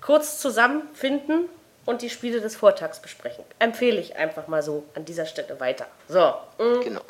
[0.00, 1.50] kurz zusammenfinden
[1.84, 3.44] und die Spiele des Vortags besprechen.
[3.58, 5.86] Empfehle ich einfach mal so an dieser Stelle weiter.
[6.08, 7.02] So, mm, Genau.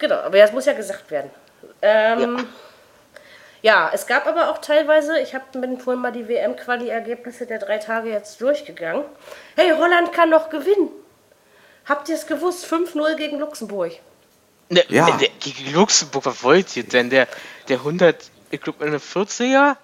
[0.00, 1.30] Genau, aber das muss ja gesagt werden.
[1.80, 2.44] Ähm, ja.
[3.92, 8.10] Es gab aber auch teilweise, ich habe mir vorhin mal die WM-Quali-Ergebnisse der drei Tage
[8.10, 9.04] jetzt durchgegangen.
[9.56, 10.88] Hey, Holland kann noch gewinnen.
[11.86, 12.64] Habt ihr es gewusst?
[12.66, 13.92] 5-0 gegen Luxemburg.
[14.70, 15.10] Ne, Ja.
[15.16, 17.10] der, gegen Luxemburg, was wollt ihr denn?
[17.10, 17.26] Der,
[17.68, 19.76] der 100, ich glaube, eine 40er?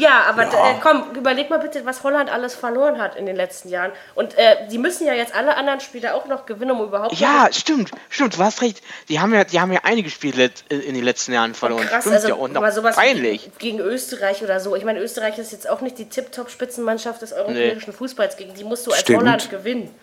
[0.00, 0.70] Ja, aber Ja.
[0.70, 3.92] Äh, komm, überleg mal bitte, was Holland alles verloren hat in den letzten Jahren.
[4.14, 7.48] Und äh, die müssen ja jetzt alle anderen Spiele auch noch gewinnen, um überhaupt Ja,
[7.52, 8.80] stimmt, stimmt, du hast recht.
[9.10, 11.86] Die haben ja, die haben ja einige Spiele in den letzten Jahren verloren.
[11.86, 13.50] Krass, stimmt also ja, und mal auch sowas peinlich.
[13.58, 14.74] Gegen, Österreich oder so.
[14.74, 18.36] Ich meine, Österreich ist jetzt auch nicht die Tip-Top-Spitzenmannschaft des europäischen Fußballs.
[18.36, 19.20] Gegen die musst du als Stimmt.
[19.20, 19.94] Holland gewinnen.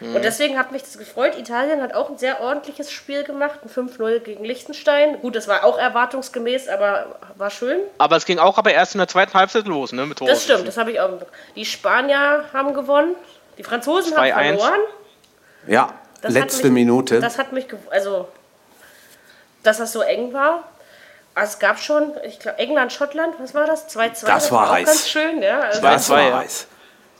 [0.00, 1.36] Und deswegen hat mich das gefreut.
[1.36, 5.20] Italien hat auch ein sehr ordentliches Spiel gemacht, ein 5-0 gegen Liechtenstein.
[5.20, 7.80] Gut, das war auch erwartungsgemäß, aber war schön.
[7.98, 10.06] Aber es ging auch aber erst in der zweiten Halbzeit los, ne?
[10.06, 11.10] Mit Das stimmt, das habe ich auch.
[11.56, 13.16] Die Spanier haben gewonnen,
[13.58, 14.56] die Franzosen haben 2-1.
[14.58, 14.80] verloren.
[15.66, 17.18] Ja, Das hat letzte mich, Minute.
[17.20, 18.28] Das hat mich, also,
[19.64, 20.62] dass das so eng war.
[21.34, 23.88] Also es gab schon, ich glaube, England, Schottland, was war das?
[23.88, 24.26] 2-2.
[24.26, 24.86] Das war heiß.
[24.86, 25.60] ganz schön, ja.
[25.60, 26.68] Also, das war heiß.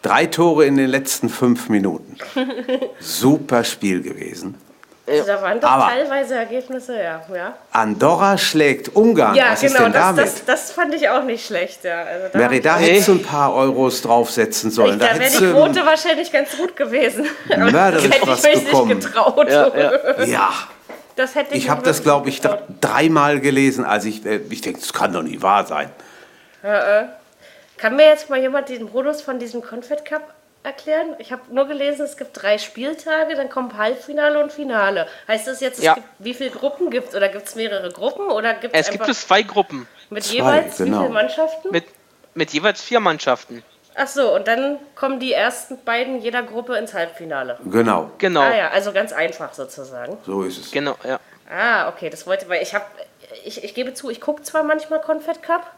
[0.03, 2.08] Drei Tore in den letzten fünf Minuten.
[3.01, 4.55] Super Spiel gewesen.
[5.07, 7.23] also da waren doch Aber- teilweise Ergebnisse, ja.
[7.35, 9.35] Ja, Andorra schlägt Ungarn.
[9.35, 10.25] ja Was ist genau, denn das, damit?
[10.25, 12.03] das, das fand ich auch nicht schlecht, ja.
[12.03, 15.01] Also da, Mary, da hättest du ein paar Euros draufsetzen sollen.
[15.01, 17.27] ich, Da da wäre die Quote wahrscheinlich ganz gut gewesen.
[17.51, 18.89] Aber mörderisch das hätte was ich mich bekommen.
[18.97, 19.49] nicht getraut.
[19.51, 20.25] Ja, ja.
[20.25, 20.51] Ja,
[21.17, 22.41] Das hätte ich ich habe das, glaube ich,
[22.81, 23.85] dreimal gelesen.
[23.87, 25.91] Also ich, äh, ich denke, das kann doch nicht wahr sein.
[27.77, 31.15] Kann mir jetzt mal jemand den Modus von diesem Confed Cup erklären?
[31.19, 35.07] Ich habe nur gelesen, es gibt drei Spieltage, dann kommt Halbfinale und Finale.
[35.27, 35.95] Heißt das jetzt, es Ja.
[35.95, 37.15] gibt, wie viele Gruppen gibt es?
[37.15, 38.31] Oder gibt es mehrere Gruppen?
[38.31, 41.01] Oder gibt Es es gibt es zwei Gruppen mit zwei, jeweils wie genau.
[41.03, 41.71] viele Mannschaften?
[41.71, 41.85] mit,
[42.35, 43.63] mit jeweils vier Mannschaften.
[44.01, 47.59] Ach so, und dann kommen die ersten beiden jeder Gruppe ins Halbfinale.
[47.65, 48.43] Genau, Genau.
[48.43, 50.17] Ah ja, also ganz einfach sozusagen.
[50.25, 50.71] so ist es.
[50.71, 51.19] Genau, ja.
[51.51, 52.85] Ah, okay, das wollte, weil ich habe,
[53.45, 55.69] ich, ich gebe zu, ich gucke zwar manchmal Confed Cup.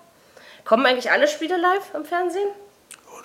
[0.66, 2.48] Kommen eigentlich alle Spiele live im Fernsehen?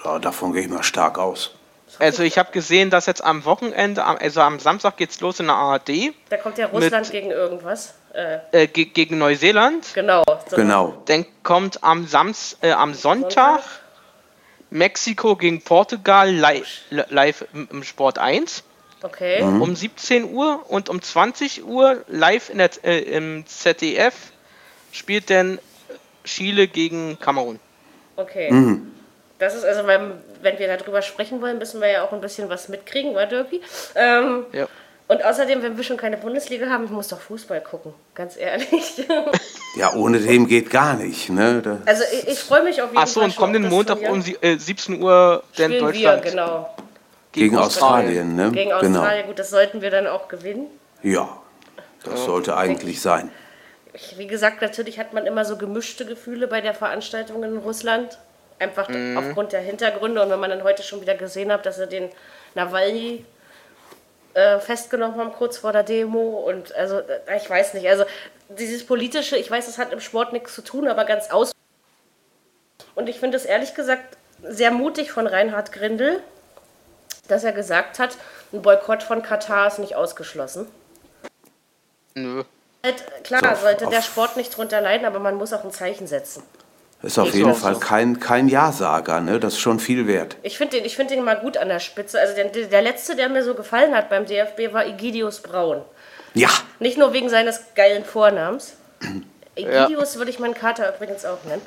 [0.05, 1.51] Oder davon gehe ich mal stark aus.
[1.99, 5.55] Also ich habe gesehen, dass jetzt am Wochenende, also am Samstag geht's los in der
[5.55, 7.93] ARD Da kommt ja Russland Mit- gegen irgendwas.
[8.13, 9.93] Äh, äh, ge gegen Neuseeland.
[9.93, 10.23] genau.
[10.49, 10.55] So.
[10.55, 11.01] Genau.
[11.05, 13.61] Dann kommt am, Sams äh, am Sonntag
[14.69, 18.63] Mexiko gegen Portugal live, live im, Sport 1
[19.03, 19.41] Okay.
[19.41, 24.15] um 17 Uhr und um 20 Uhr live in der, äh, im ZDF
[24.91, 25.59] spielt dann
[26.23, 27.59] Chile gegen Kamerun.
[28.15, 28.49] Okay.
[29.39, 32.47] Das ist also, wenn, wenn wir darüber sprechen wollen, müssen wir ja auch ein bisschen
[32.49, 33.61] was mitkriegen, war Dirkie?
[33.95, 34.67] Ähm, Ja.
[35.09, 39.05] und außerdem, wenn wir schon keine Bundesliga haben, ich muss doch Fußball gucken, ganz ehrlich.
[39.77, 41.29] Ja, ohne dem geht gar nicht.
[41.29, 41.81] Ne?
[41.85, 44.09] Also ich, ich freue mich auf jeden Achso, Fall und schon kommenden auf das Montag
[44.09, 46.75] um sie- äh, 17 Uhr dann Spielen Deutschland wir, genau.
[47.33, 48.37] gegen Australien.
[48.37, 48.51] Ne?
[48.53, 48.99] Gegen genau.
[48.99, 50.67] Australien, gut, das sollten wir dann auch gewinnen.
[51.03, 51.27] Ja,
[52.05, 53.29] das sollte eigentlich sein.
[53.91, 58.17] Ich, wie gesagt, natürlich hat man immer so gemischte Gefühle bei der Veranstaltung in Russland.
[58.59, 58.87] Einfach
[59.17, 60.21] aufgrund der Hintergründe.
[60.21, 62.09] Und wenn man dann heute schon wieder gesehen hat, dass sie den
[62.53, 63.25] Nawalny
[64.33, 66.39] äh, festgenommen haben, kurz vor der Demo.
[66.39, 67.87] Und also, äh, ich weiß nicht.
[67.87, 68.05] Also,
[68.49, 71.51] dieses politische, ich weiß, es hat im Sport nichts zu tun, aber ganz aus.
[72.95, 76.21] Und ich finde es ehrlich gesagt sehr mutig von Reinhard Grindel,
[77.27, 78.17] dass er gesagt hat,
[78.53, 80.67] ein Boykott von Katar ist nicht ausgeschlossen.
[82.13, 82.43] Nö.
[82.85, 85.71] Halt, klar, So, auf- sollte der Sport nicht drunter leiden, aber man muss auch ein
[85.71, 86.43] Zeichen setzen.
[87.05, 87.79] Das ist auf Ist jeden Fall so.
[87.79, 89.21] kein, kein Ja-Sager.
[89.21, 89.39] Ne?
[89.39, 90.37] Das ist schon viel wert.
[90.41, 92.19] Ich finde den, ich find den mal gut an der Spitze.
[92.19, 95.83] Also der, der letzte, der mir so gefallen hat beim DFB, war Egidius Braun.
[96.33, 98.73] Ja, Nicht nur wegen seines geilen Vornamens.
[99.55, 101.61] Egidius würde ich meinen Kater übrigens auch nennen.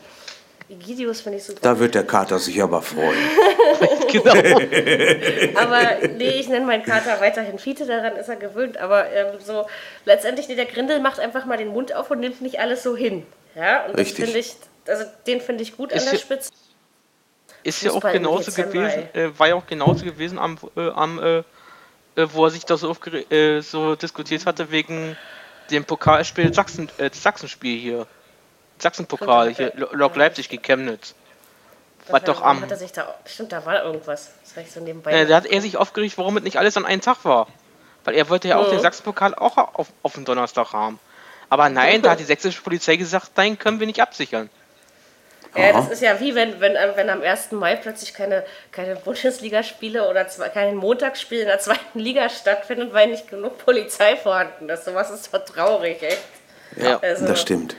[0.69, 1.61] Egidius finde ich super.
[1.63, 3.15] da wird der Kater sich aber freuen.
[4.11, 4.33] Genau.
[5.55, 5.79] Aber
[6.17, 8.79] nee, ich nenne meinen Kater weiterhin Fiete, daran ist er gewöhnt.
[8.79, 9.67] Aber ähm, so
[10.05, 12.97] letztendlich, nee, der Grindel macht einfach mal den Mund auf und nimmt nicht alles so
[12.97, 13.25] hin.
[13.55, 14.25] Ja, und das Richtig.
[14.25, 14.57] finde ich,
[14.89, 16.51] also den finde ich gut an Ist der ja- Spitze.
[17.63, 21.39] Ist ja auch genauso gewesen, äh, war ja auch genauso gewesen am, äh, am äh,
[21.39, 21.45] äh,
[22.33, 22.95] wo er sich da so,
[23.31, 25.17] äh, so diskutiert hatte wegen
[25.71, 28.07] dem Pokalspiel Sachsen, äh, Sachsenspiel hier.
[28.79, 31.15] Sachsenpokal, hier, Lo- Lok Leipzig gegen Chemnitz.
[32.09, 32.63] Was doch am.
[32.63, 34.31] Hat er sich da, stimmt, da war irgendwas.
[34.55, 35.13] Das ich so nebenbei.
[35.13, 37.49] Äh, da hat er sich aufgeregt, warum es nicht alles an einem Tag war.
[38.05, 38.77] Weil er wollte ja auch Mhm.
[38.77, 40.99] den Sachsenpokal auch auf, auf den Donnerstag haben.
[41.51, 44.49] Aber nein, da hat die sächsische Polizei gesagt, nein, können wir nicht absichern.
[45.57, 47.53] Ja, das ist ja wie wenn, wenn, äh, wenn am 1.
[47.53, 53.09] Mai plötzlich keine, keine Bundesligaspiele oder zwei, kein Montagsspiel in der zweiten Liga stattfindet, weil
[53.09, 54.85] nicht genug Polizei vorhanden ist.
[54.85, 56.19] Sowas ist doch traurig, echt.
[56.77, 56.99] Ja.
[57.01, 57.77] Also, Das stimmt.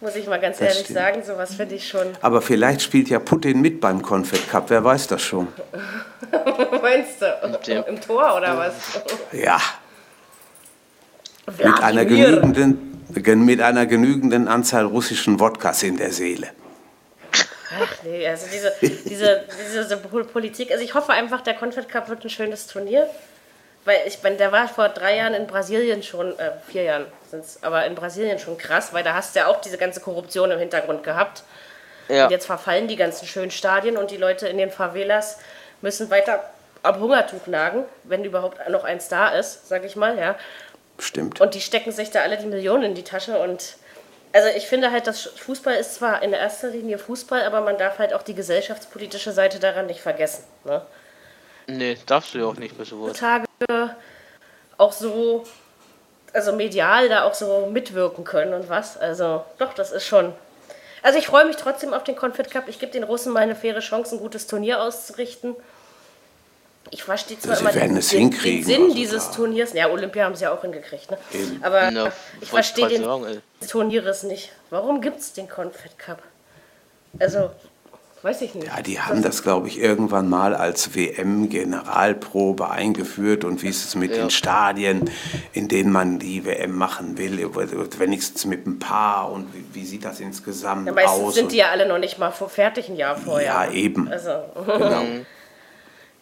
[0.00, 0.98] Muss ich mal ganz Das ehrlich stimmt.
[0.98, 2.06] sagen, sowas finde ich schon.
[2.20, 4.68] Aber vielleicht spielt ja Putin mit beim Confed Cup.
[4.68, 5.48] Wer weiß das schon?
[6.82, 7.58] Meinst du?
[7.66, 8.74] dem- Im Tor oder was?
[9.32, 9.58] Ja,
[11.46, 16.48] mit einer, genügenden, gen- mit einer genügenden Anzahl russischen Wodkas in der Seele.
[17.82, 19.44] Ach nee, also diese, diese,
[19.82, 20.70] diese Pol- Politik.
[20.70, 23.08] Also ich hoffe einfach, der Confed Cup wird ein schönes Turnier.
[23.86, 27.58] Weil ich bin, der war vor drei Jahren in Brasilien schon, äh, vier Jahren sind's,
[27.60, 30.58] aber in Brasilien schon krass, weil da hast du ja auch diese ganze Korruption im
[30.58, 31.42] Hintergrund gehabt.
[32.08, 32.24] Ja.
[32.24, 35.38] Und jetzt verfallen die ganzen schönen Stadien und die Leute in den Favelas
[35.82, 36.42] müssen weiter
[36.82, 40.36] am Hungertuch nagen, wenn überhaupt noch eins da ist, sag ich mal, ja.
[40.98, 41.42] Stimmt.
[41.42, 43.76] Und die stecken sich da alle die Millionen in die Tasche und
[44.34, 47.98] also ich finde halt, dass Fußball ist zwar in erster Linie Fußball, aber man darf
[47.98, 50.42] halt auch die gesellschaftspolitische Seite daran nicht vergessen.
[50.64, 50.82] Ne?
[51.68, 53.16] Nee, darfst du ja auch nicht bei sowas.
[53.16, 53.46] Tage
[54.76, 55.44] auch so,
[56.32, 58.96] also medial da auch so mitwirken können und was.
[58.96, 60.32] Also doch, das ist schon.
[61.02, 62.64] Also ich freue mich trotzdem auf den Confed Cup.
[62.66, 65.54] Ich gebe den Russen mal eine faire Chance, ein gutes Turnier auszurichten.
[66.94, 69.34] Ich verstehe zwar Sie immer werden den, es den, hinkriegen, den Sinn also dieses da-
[69.34, 69.72] Turniers.
[69.72, 71.18] Ja, Olympia haben sie ja auch hingekriegt, ne?
[71.60, 73.42] Aber Ja, ich verstehe den sagen.
[73.68, 74.52] Turnieres nicht.
[74.70, 76.22] Warum gibt es den Confed Cup?
[77.18, 77.50] Also,
[78.22, 78.68] weiß ich nicht.
[78.68, 83.96] Ja, die haben das, glaube ich, irgendwann mal als WM-Generalprobe eingeführt und wie ist es
[83.96, 84.18] mit Ja.
[84.18, 85.10] den Stadien,
[85.52, 87.38] in denen man die WM machen will,
[87.98, 91.34] wenigstens mit ein paar und wie, wie sieht das insgesamt Ja, meistens aus?
[91.34, 93.46] sind die ja alle noch nicht mal vor fertig ein Jahr vorher.
[93.66, 94.08] Ja, eben.
[94.08, 94.30] Also,
[94.64, 95.02] genau.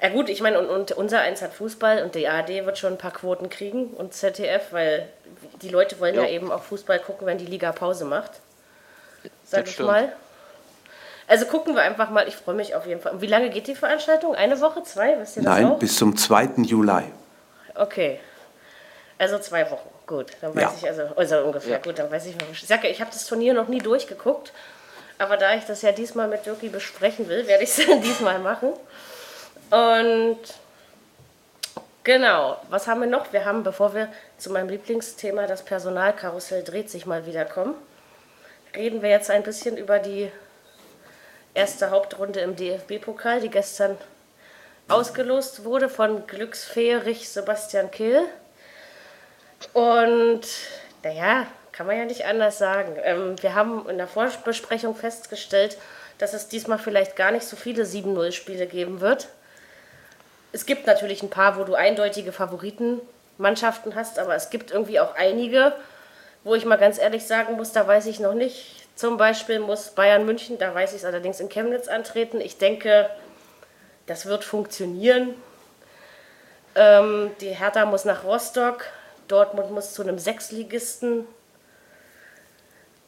[0.03, 2.95] Ja gut, ich meine, und, und unser Eins hat Fußball und die ARD wird schon
[2.95, 5.09] ein paar Quoten kriegen und ZDF, weil
[5.63, 6.29] die Leute wollen ja, Ja.
[6.31, 8.33] eben auch Fußball gucken, wenn die Liga Pause macht.
[9.45, 9.89] Sag Das ich stimmt.
[9.89, 10.13] mal.
[11.29, 13.13] Also gucken wir einfach mal, ich freue mich auf jeden Fall.
[13.13, 14.35] Und wie lange geht die Veranstaltung?
[14.35, 15.19] Eine Woche, zwei?
[15.21, 15.79] Wisst ihr das Nein, auch?
[15.79, 16.51] bis zum 2.
[16.65, 17.05] Juli.
[17.77, 18.19] Okay.
[19.19, 19.89] Also zwei Wochen.
[20.07, 20.73] Gut, dann weiß Ja.
[20.77, 21.75] ich also, also ungefähr.
[21.75, 21.79] Ja.
[21.79, 22.89] Gut, dann weiß ich, was ich sage.
[22.89, 24.53] Ich habe das Turnier noch nie durchgeguckt,
[25.19, 28.73] aber da ich das ja diesmal mit Dirki besprechen will, werde ich es diesmal machen.
[29.73, 30.39] Und
[32.05, 33.33] genau, was haben wir noch?
[33.33, 37.75] Wir haben, bevor wir zu meinem Lieblingsthema, das Personalkarussell dreht sich mal wieder kommen,
[38.77, 40.31] reden wir jetzt ein bisschen über die
[41.55, 43.97] erste Hauptrunde im DFB-Pokal, die gestern
[44.89, 48.27] ausgelost wurde von Glücksfährig Sebastian Kehl.
[49.73, 50.43] Und
[51.03, 52.99] naja, kann man ja nicht anders sagen.
[53.05, 55.79] Ähm, wir haben in der Vorbesprechung festgestellt,
[56.19, 59.29] dass es diesmal vielleicht gar nicht so viele 7-0-Spiele geben wird.
[60.53, 65.15] Es gibt natürlich ein paar, wo du eindeutige Favoritenmannschaften hast, aber es gibt irgendwie auch
[65.17, 65.73] einige,
[66.45, 68.87] wo ich mal ganz ehrlich sagen muss, da weiß ich noch nicht.
[68.95, 72.41] Zum Beispiel muss Bayern München, da weiß ich es allerdings in Chemnitz antreten.
[72.41, 73.09] Ich denke,
[74.07, 75.35] das wird funktionieren.
[76.75, 78.85] Ähm, die Hertha muss nach Rostock,
[79.29, 81.27] Dortmund muss zu einem Sechsligisten.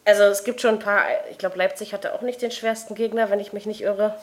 [0.06, 3.30] Also es gibt schon ein paar, ich glaube Leipzig hatte auch nicht den schwersten Gegner,
[3.30, 4.14] wenn ich mich nicht irre.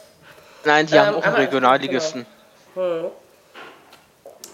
[0.63, 1.43] Nein, die Ähm, haben auch einen aber-
[2.75, 3.21] Regionalligisten.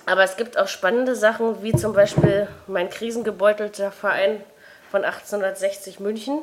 [0.05, 4.41] Aber es gibt auch spannende Sachen, wie zum Beispiel mein krisengebeutelter Verein
[4.89, 6.39] von 1860 München,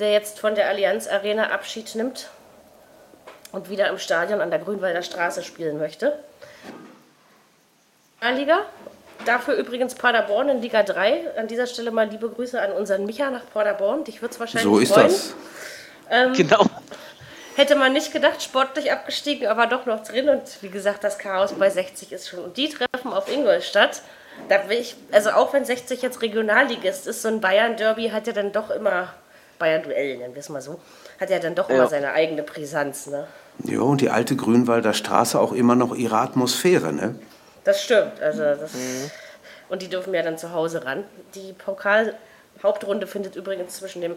[0.00, 2.28] der jetzt von der Allianz Arena Abschied nimmt
[3.52, 6.18] und wieder im Stadion an der Grünwalder Straße spielen möchte.
[8.34, 8.60] Liga.
[9.24, 11.36] Dafür übrigens Paderborn in Liga 3.
[11.38, 14.02] An dieser Stelle mal liebe Grüße an unseren Micha nach Paderborn.
[14.02, 15.06] Dich wird es wahrscheinlich So ist freuen.
[15.06, 15.34] das.
[16.36, 16.66] Genau.
[17.56, 20.28] Hätte man nicht gedacht, sportlich abgestiegen, aber doch noch drin.
[20.28, 22.40] Und wie gesagt, das Chaos bei 60 ist schon.
[22.40, 24.02] Und die treffen auf Ingolstadt.
[24.48, 28.32] Da will ich, also auch wenn 60 jetzt Regionalligist ist, so ein Bayern-Derby hat ja
[28.32, 29.12] dann doch immer,
[29.58, 30.80] Bayern-Duell nennen wir es mal so,
[31.20, 31.88] hat ja dann doch immer Ja.
[31.88, 33.06] seine eigene Brisanz.
[33.08, 33.26] Ne?
[33.64, 37.16] Ja, und die alte Grünwalder Straße auch immer noch ihre Atmosphäre, ne?
[37.64, 38.20] Das stimmt.
[38.22, 38.72] Also das,
[39.68, 41.04] Und die dürfen ja dann zu Hause ran.
[41.34, 44.16] Die Pokal-Hauptrunde findet übrigens zwischen dem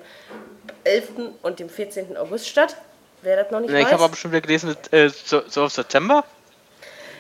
[0.85, 1.09] 11.
[1.41, 2.15] und dem 14.
[2.17, 2.77] August statt.
[3.25, 3.93] Wer das noch nicht Ne, ich weiß.
[3.93, 6.23] habe aber schon wieder gelesen, äh, so, so auf September.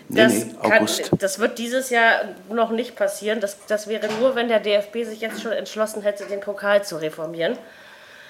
[0.07, 1.09] Nee, Das, nee, kann, August.
[1.19, 3.41] das wird dieses Jahr noch nicht passieren.
[3.41, 6.97] Das, das wäre nur, wenn der DFB sich jetzt schon entschlossen hätte, den Pokal zu
[6.97, 7.57] reformieren.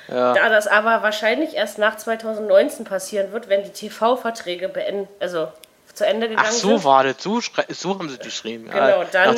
[0.08, 5.48] Da das aber wahrscheinlich erst nach 2019 passieren wird, wenn die TV-Verträge beenden, also
[5.94, 8.66] zu Ende gegangen Ach so sind, war das, so, so haben sie geschrieben.
[8.70, 9.36] Genau, ja, dann-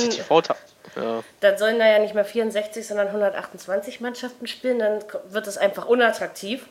[0.95, 1.23] ja.
[1.39, 4.79] dann sollen da ja nicht mehr 64, sondern 128 Mannschaften spielen.
[4.79, 6.65] Dann wird es einfach unattraktiv.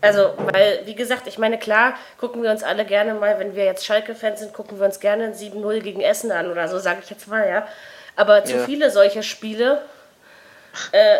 [0.00, 3.64] Also, weil, wie gesagt, ich meine, klar, gucken wir uns alle gerne mal, wenn wir
[3.64, 7.00] jetzt Schalke-Fans sind, gucken wir uns gerne ein 7-0 gegen Essen an oder so, sage
[7.02, 7.66] ich jetzt mal, ja.
[8.14, 8.64] Aber zu Ja.
[8.64, 9.82] viele solche Spiele
[10.92, 11.18] äh,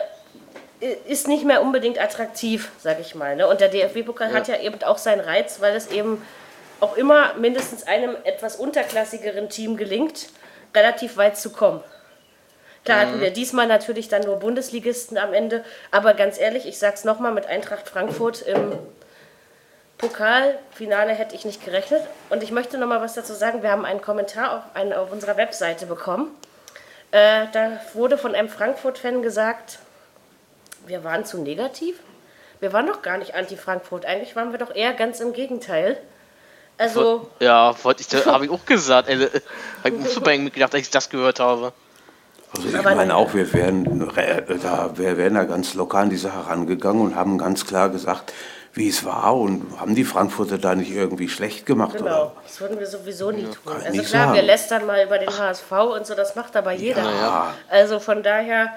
[1.09, 3.35] ist nicht mehr unbedingt attraktiv, sage ich mal.
[3.35, 3.49] Ne?
[3.49, 6.25] Und der DFB-Pokal hat ja eben auch seinen Reiz, weil es eben
[6.81, 10.29] auch immer mindestens einem etwas unterklassigeren Team gelingt,
[10.75, 11.83] relativ weit zu kommen.
[12.85, 17.05] Klar hatten wir diesmal natürlich dann nur Bundesligisten am Ende, aber ganz ehrlich, ich sag's
[17.05, 18.73] nochmal, mit Eintracht Frankfurt im
[19.99, 22.03] Pokalfinale hätte ich nicht gerechnet.
[22.31, 23.63] Und ich möchte nochmal was dazu sagen.
[23.63, 26.31] Wir haben einen Kommentar auf, einen, auf unserer Webseite bekommen.
[27.11, 29.81] Äh, da wurde von einem Frankfurt-Fan gesagt,
[30.87, 31.99] wir waren zu negativ.
[32.61, 34.07] Wir waren doch gar nicht anti-Frankfurt.
[34.07, 35.99] Eigentlich waren wir doch eher ganz im Gegenteil.
[36.77, 39.09] Also, Ja, wollte ich, habe ich auch gesagt.
[39.09, 39.27] Also,
[39.85, 41.73] habe ich auch so bei gedacht, als ich das gehört habe.
[42.57, 46.11] Also ich Aber meine auch, wir wären, re- da, wir wären da ganz locker an
[46.11, 48.33] die Sache rangegangen und haben ganz klar gesagt,
[48.75, 51.97] wie es war und haben die Frankfurter da nicht irgendwie schlecht gemacht.
[51.99, 52.33] Genau, Oder?
[52.47, 53.57] das würden wir sowieso nie tun.
[53.65, 54.47] kann ich Also nicht klar, wir sagen.
[54.47, 57.03] lästern mal über den HSV und so, das macht aber jeder.
[57.03, 57.55] Ja.
[57.69, 58.73] Also von daher,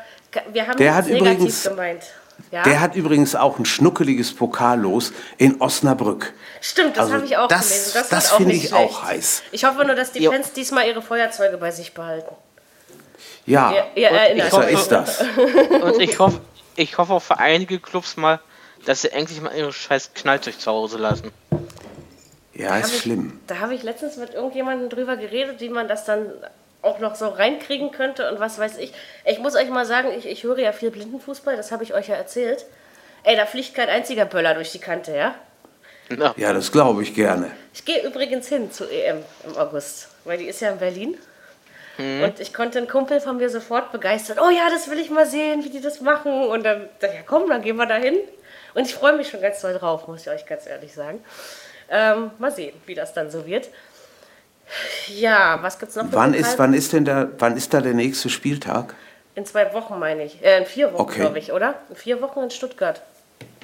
[0.52, 2.04] wir haben Der hat negativ übrigens- gemeint.
[2.52, 2.64] Ja?
[2.64, 6.34] Der hat übrigens auch ein schnuckeliges Pokallos in Osnabrück.
[6.60, 7.92] Stimmt, das Also habe ich auch das- gelesen.
[7.94, 9.04] Das, das auch finde ich auch schlecht.
[9.04, 9.44] heiß.
[9.52, 10.32] Ich hoffe nur, dass die Jo.
[10.32, 12.34] Fans diesmal ihre Feuerzeuge bei sich behalten.
[13.46, 15.22] Ja, ihr erinnert so ist das.
[15.82, 16.40] Und ich hoffe,
[16.76, 18.40] ich hoffe auch für einige Clubs mal,
[18.86, 21.32] dass sie endlich mal ihre scheiß Knallzeug zu Hause lassen.
[22.54, 23.40] Ja, ist Hab ich- schlimm.
[23.48, 26.32] Da habe ich letztens mit irgendjemandem drüber geredet, wie man das dann
[26.82, 28.94] auch noch so reinkriegen könnte und was weiß ich.
[29.26, 32.08] Ich muss euch mal sagen, ich, ich höre ja viel Blindenfußball, das habe ich euch
[32.08, 32.66] ja erzählt.
[33.24, 35.36] Ey, da fliegt kein einziger Böller durch die Kante, ja?
[36.36, 37.52] Ja, das glaube ich gerne.
[37.74, 41.18] Ich gehe übrigens hin zur EM im August, weil die ist ja in Berlin.
[42.24, 44.38] Und ich konnte einen Kumpel von mir sofort begeistern.
[44.40, 46.48] Oh ja, das will ich mal sehen, wie die das machen.
[46.48, 48.18] Und dann, dachte ich, ja komm, dann gehen wir da hin.
[48.74, 51.24] Und ich freue mich schon ganz doll drauf, muss ich euch ganz ehrlich sagen.
[51.90, 53.68] Ähm, mal sehen, wie das dann so wird.
[55.08, 56.06] Ja, was gibt's noch?
[56.12, 58.96] Wann ist, wann ist denn da, wann ist da der nächste Spieltag?
[59.36, 60.42] In zwei Wochen meine ich.
[60.44, 61.20] Äh, in vier Wochen, Okay.
[61.20, 61.76] glaube ich, oder?
[61.90, 63.02] In vier Wochen in Stuttgart,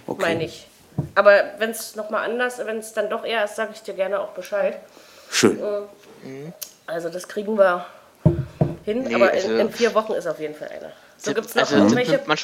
[0.05, 0.21] Okay.
[0.21, 0.67] meine ich.
[1.15, 4.19] Aber wenn es nochmal anders, wenn es dann doch eher ist, sage ich dir gerne
[4.19, 4.79] auch Bescheid.
[5.29, 5.59] Schön.
[6.85, 7.85] Also das kriegen wir
[8.85, 10.91] hin, Nee, aber also- in, in vier Wochen ist auf jeden Fall einer.
[11.17, 12.19] So gibt es noch also, irgendwelche...
[12.25, 12.37] man,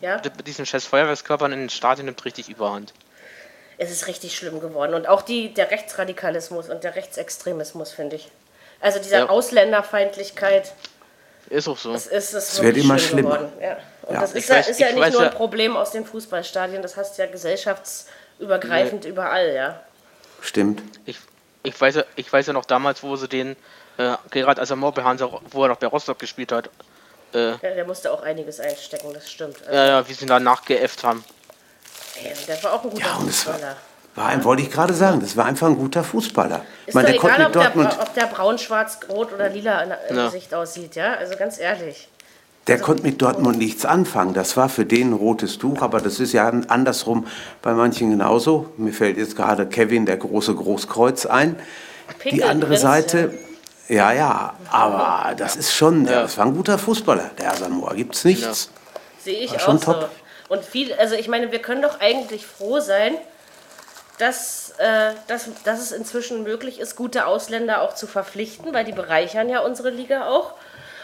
[0.00, 2.92] Ja, mit diesen scheiß Feuerwerkskörpern in den Stadien nimmt richtig überhand.
[3.78, 4.94] es ist richtig schlimm geworden.
[4.94, 8.30] Und auch die, der Rechtsradikalismus und der Rechtsextremismus, finde ich.
[8.80, 9.28] Also diese Ja.
[9.28, 10.72] Ausländerfeindlichkeit,
[11.48, 11.92] Ist auch so.
[11.94, 13.36] es ist es wird wirklich immer schlimm schlimmer.
[13.38, 13.52] geworden.
[13.60, 13.76] Ja.
[14.02, 14.20] Und Ja.
[14.20, 16.82] das ist, ja, weiß- ist ja ich nicht nur ein ja- Problem aus den Fußballstadien,
[16.82, 19.80] das hast du ja gesellschaftsübergreifend überall, ja.
[20.40, 20.82] Stimmt.
[21.06, 21.18] Ich,
[21.62, 23.56] ich, weiß ja, ich weiß ja noch damals, wo sie den,
[23.98, 26.70] äh, gerade als er Morbel Hansa, wo er noch bei Rostock gespielt hat,
[27.34, 27.56] äh, ja.
[27.62, 29.56] Der musste auch einiges einstecken, das stimmt.
[29.62, 31.24] Also, ja, ja, wie sie ihn da nachgeäfft haben.
[32.22, 33.76] ey, der war auch ein guter Ja, und es war, Fußballer.
[34.16, 36.64] war ein, wollte ich gerade sagen, das war einfach ein guter Fußballer.
[36.82, 38.58] Ich Ist meine, doch der konnte egal, mit ob der, Dortmund, Bra- ob der braun,
[38.58, 40.24] schwarz, rot oder lila in, im Ja.
[40.26, 41.14] Gesicht aussieht, ja?
[41.14, 42.08] Also ganz ehrlich.
[42.66, 44.34] der konnte mit Dortmund nichts anfangen.
[44.34, 47.26] Das war für den ein rotes Tuch, aber das ist ja andersrum
[47.62, 48.70] bei manchen genauso.
[48.76, 51.56] Mir fällt jetzt gerade Kevin, der große Großkreuz, ein.
[52.08, 53.38] Die Pinkelprinz, andere Seite, ja,
[53.92, 56.22] ja, aber das ist schon, Ja.
[56.22, 57.30] das war ein guter Fußballer.
[57.38, 58.70] Der Asamoah gibt's nichts.
[59.18, 59.92] Sehe ich War schon auch so.
[59.92, 60.10] top.
[60.48, 63.16] Und viel, also ich meine, wir können doch eigentlich froh sein,
[64.18, 68.92] dass, äh, dass, dass es inzwischen möglich ist, gute Ausländer auch zu verpflichten, weil die
[68.92, 70.54] bereichern ja unsere Liga auch.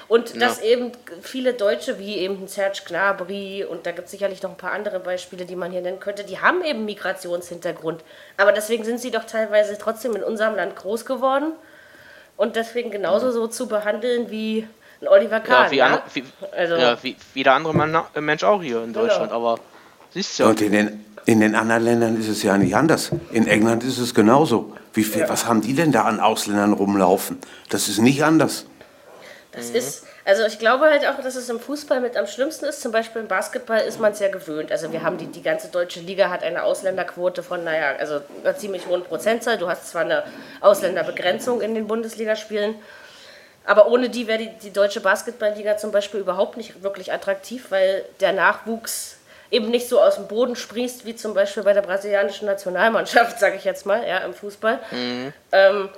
[0.07, 4.51] Und dass eben viele Deutsche, wie eben Serge Gnabry und da gibt es sicherlich noch
[4.53, 8.03] ein paar andere Beispiele, die man hier nennen könnte, die haben eben Migrationshintergrund.
[8.39, 11.53] Aber deswegen sind sie doch teilweise trotzdem in unserem Land groß geworden
[12.39, 14.67] und deswegen genauso so zu behandeln wie
[15.03, 15.67] ein Oliver Kahn.
[15.67, 15.85] Ja, wie, ja?
[15.87, 16.25] andere, wie,
[16.57, 19.31] Also- ja, wie, wie der andere Mann, äh, Mensch auch hier in Deutschland.
[19.33, 19.59] Aber
[20.15, 23.11] siehst du ja, Und in den, in den anderen Ländern ist es ja nicht anders.
[23.33, 24.73] In England ist es genauso.
[24.95, 27.39] Wie viel, Was haben die denn da an Ausländern rumlaufen?
[27.69, 28.65] Das ist nicht anders.
[29.53, 32.83] Das ist, also ich glaube halt auch, dass es im Fußball mit am schlimmsten ist.
[32.83, 34.71] Zum Beispiel im Basketball ist man es ja gewöhnt.
[34.71, 38.57] Also wir haben die, die ganze deutsche Liga hat eine Ausländerquote von, naja, also einer
[38.57, 39.57] ziemlich hohen Prozentzahl.
[39.57, 40.25] Du hast zwar eine
[40.61, 42.75] Ausländerbegrenzung in den Bundesligaspielen,
[43.65, 48.05] aber ohne die wäre die, die deutsche Basketballliga zum Beispiel überhaupt nicht wirklich attraktiv, weil
[48.21, 49.17] der Nachwuchs
[49.51, 53.57] eben nicht so aus dem Boden sprießt, wie zum Beispiel bei der brasilianischen Nationalmannschaft, sage
[53.57, 54.79] ich jetzt mal, ja, im Fußball.
[55.53, 55.89] Ähm,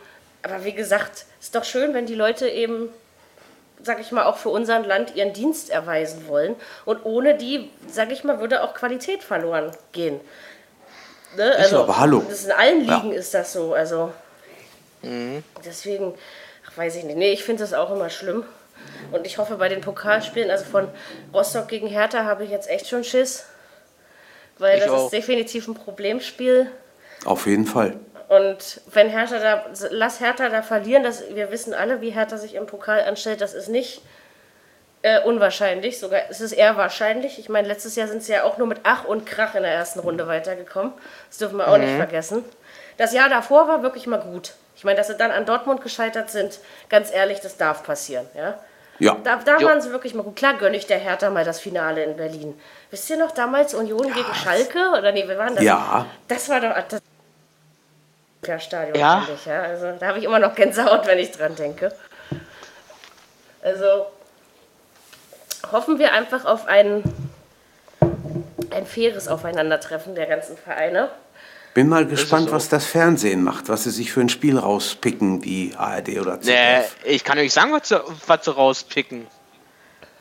[0.43, 2.91] aber wie gesagt, ist doch schön, wenn die Leute eben
[3.83, 6.57] sag ich mal, auch für unser Land ihren Dienst erweisen wollen.
[6.85, 10.21] Und ohne die, sag ich mal, würde auch Qualität verloren gehen.
[11.37, 11.55] Ne?
[11.57, 12.25] Also, aber hallo.
[12.45, 12.97] In allen Ja.
[12.97, 13.75] Ligen ist das so.
[13.75, 14.13] Also
[15.65, 16.15] deswegen,
[16.69, 17.17] ach, weiß ich nicht.
[17.17, 18.45] Nee, ich finde das auch immer schlimm.
[19.13, 20.89] Und ich hoffe bei den Pokalspielen, also von
[21.33, 23.45] Rostock gegen Hertha, habe ich jetzt echt schon Schiss.
[24.59, 25.05] Weil Ich das auch.
[25.07, 26.71] ist definitiv ein Problemspiel.
[27.25, 27.99] Auf jeden Fall.
[28.31, 32.55] Und wenn Hertha da, lass Hertha da verlieren, das, wir wissen alle, wie Hertha sich
[32.55, 34.03] im Pokal anstellt, das ist nicht
[35.03, 37.41] äh, unwahrscheinlich, sogar es ist eher wahrscheinlich.
[37.41, 39.73] Ich meine, letztes Jahr sind sie ja auch nur mit Ach und Krach in der
[39.73, 40.93] ersten Runde weitergekommen.
[41.29, 42.45] Das dürfen wir auch nicht vergessen.
[42.99, 44.53] Das Jahr davor war wirklich mal gut.
[44.77, 48.27] Ich meine, dass sie dann an Dortmund gescheitert sind, ganz ehrlich, das darf passieren.
[48.37, 48.61] Ja?
[49.01, 49.17] Ja.
[49.25, 50.37] Da, da waren sie wirklich mal gut.
[50.37, 52.57] Klar gönne ich der Hertha mal das Finale in Berlin.
[52.93, 54.91] Wisst ihr noch damals Union gegen Schalke?
[54.97, 55.65] Oder nee, wir waren das?
[55.65, 56.07] Ja.
[56.29, 57.01] Das war doch das
[58.59, 59.21] Stadion, Ja.
[59.21, 59.47] finde ich.
[59.47, 59.63] Ja?
[59.63, 61.93] Also, da habe ich immer noch Gänsehaut, wenn ich dran denke.
[63.63, 64.07] Also
[65.71, 67.03] hoffen wir einfach auf ein,
[68.71, 71.11] ein faires Aufeinandertreffen der ganzen Vereine.
[71.75, 72.55] Bin mal gespannt, so.
[72.55, 76.41] was das Fernsehen macht, was sie sich für ein Spiel rauspicken, die ARD oder Nee,
[76.43, 76.97] ZDF.
[77.05, 79.27] ich kann euch sagen, was sie, was sie rauspicken.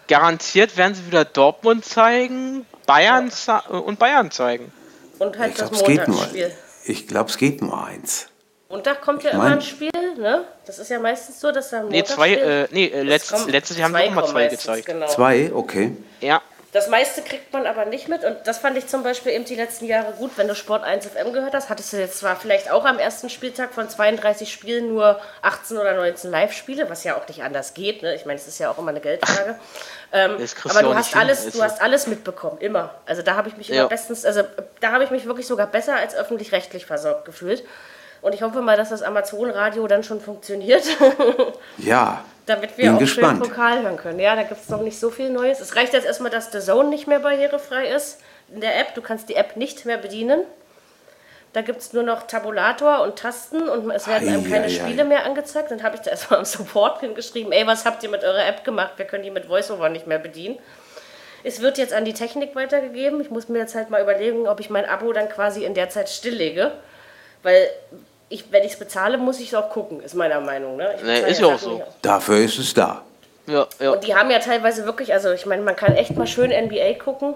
[0.07, 4.71] Garantiert werden sie wieder Dortmund zeigen, Bayern ze- und Bayern zeigen.
[5.19, 5.71] Und halt ich das.
[5.71, 6.51] Montagsspiel.
[6.85, 8.27] Ich glaube, es geht nur eins.
[8.69, 10.45] Montag kommt ja Ich immer mein- ein Spiel, ne?
[10.65, 13.77] Das ist ja meistens so, dass da ein Nee, zwei, äh, nee, äh, Es letztes,
[13.77, 14.85] Jahr haben sie auch mal zwei gezeigt.
[14.85, 15.07] Genau.
[15.07, 15.91] Zwei, okay.
[16.21, 16.41] Ja,
[16.71, 19.55] Das meiste kriegt man aber nicht mit und das fand ich zum Beispiel eben die
[19.55, 20.31] letzten Jahre gut.
[20.35, 23.29] Wenn du Sport 1 FM gehört hast, hattest du jetzt zwar vielleicht auch am ersten
[23.29, 28.03] Spieltag von 32 Spielen nur 18 oder 19 Live-Spiele, was ja auch nicht anders geht.
[28.03, 28.13] Ne?
[28.13, 29.55] Ich meine, es ist ja auch immer eine Geldfrage.
[30.11, 32.95] Ähm, aber du hast, alles, du hast alles mitbekommen, immer.
[33.05, 33.81] Also da habe ich mich ja.
[33.81, 34.43] immer bestens, also
[34.79, 37.63] da habe ich mich wirklich sogar besser als öffentlich-rechtlich versorgt gefühlt.
[38.21, 40.83] Und ich hoffe mal, dass das Amazon-Radio dann schon funktioniert.
[41.77, 42.23] ja.
[42.45, 43.43] Damit wir auch gespannt.
[43.43, 44.19] schön Pokal hören können.
[44.19, 45.59] Ja, da gibt es noch nicht so viel Neues.
[45.59, 48.19] Es reicht jetzt erstmal, dass The Zone nicht mehr barrierefrei ist
[48.53, 48.95] in der App.
[48.95, 50.43] Du kannst die App nicht mehr bedienen.
[51.53, 54.81] Da gibt es nur noch Tabulator und Tasten und es werden einem keine Eieiei.
[54.83, 55.71] Spiele mehr angezeigt.
[55.71, 58.63] Dann habe ich da erstmal am Support hingeschrieben, ey, was habt ihr mit eurer App
[58.63, 58.93] gemacht?
[58.97, 60.59] Wir können die mit VoiceOver nicht mehr bedienen.
[61.43, 63.19] Es wird jetzt an die Technik weitergegeben.
[63.21, 65.89] Ich muss mir jetzt halt mal überlegen, ob ich mein Abo dann quasi in der
[65.89, 66.73] Zeit stilllege.
[67.41, 67.69] Weil
[68.29, 70.77] ich, wenn ich es bezahle, muss ich es auch gucken, ist meiner Meinung.
[70.77, 70.93] Ne?
[70.97, 71.83] Ich Nee, ist ja auch so.
[72.01, 73.03] Dafür ist es da.
[73.47, 73.91] Ja, ja.
[73.91, 76.93] Und die haben ja teilweise wirklich, also ich meine, man kann echt mal schön NBA
[77.03, 77.33] gucken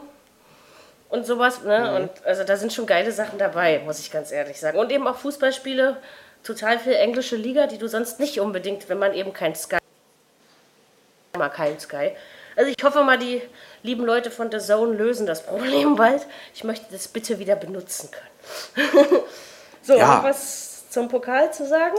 [1.10, 1.64] und sowas.
[1.64, 1.96] Ne?
[1.96, 4.78] Und also da sind schon geile Sachen dabei, muss ich ganz ehrlich sagen.
[4.78, 5.98] Und eben auch Fußballspiele,
[6.44, 9.78] total viel englische Liga, die du sonst nicht unbedingt, wenn man eben kein Sky
[11.38, 12.12] mal kein Sky.
[12.56, 13.42] Also ich hoffe mal, die
[13.82, 16.28] lieben Leute von The Zone lösen das Problem bald.
[16.54, 18.94] Ich möchte das bitte wieder benutzen können.
[19.82, 20.24] so, Ja.
[20.24, 21.98] was zum Pokal zu sagen?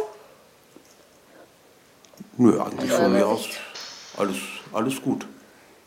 [2.36, 3.48] Nö, eigentlich von mir aus
[4.16, 4.36] alles,
[4.72, 5.26] alles gut.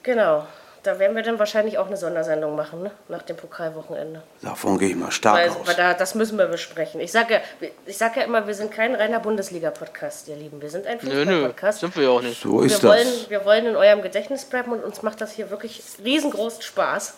[0.03, 0.45] Genau.
[0.83, 2.91] Da werden wir dann wahrscheinlich auch eine Sondersendung machen, ne?
[3.09, 4.23] nach dem Pokalwochenende.
[4.41, 5.57] Davon gehe ich mal stark Weil, aus.
[5.65, 7.01] weil da, das müssen wir besprechen.
[7.01, 7.41] Ich sage ja,
[7.85, 10.61] ich sag ja immer, wir sind kein reiner Bundesliga-Podcast, ihr Lieben.
[10.61, 11.79] Wir sind ein Nö, nö, Fußball-Podcast.
[11.81, 12.41] sind wir ja auch nicht.
[12.41, 13.29] So Wir ist wollen, das.
[13.29, 17.15] wir wollen in eurem Gedächtnis bleiben und uns macht das hier wirklich riesengroßen Spaß.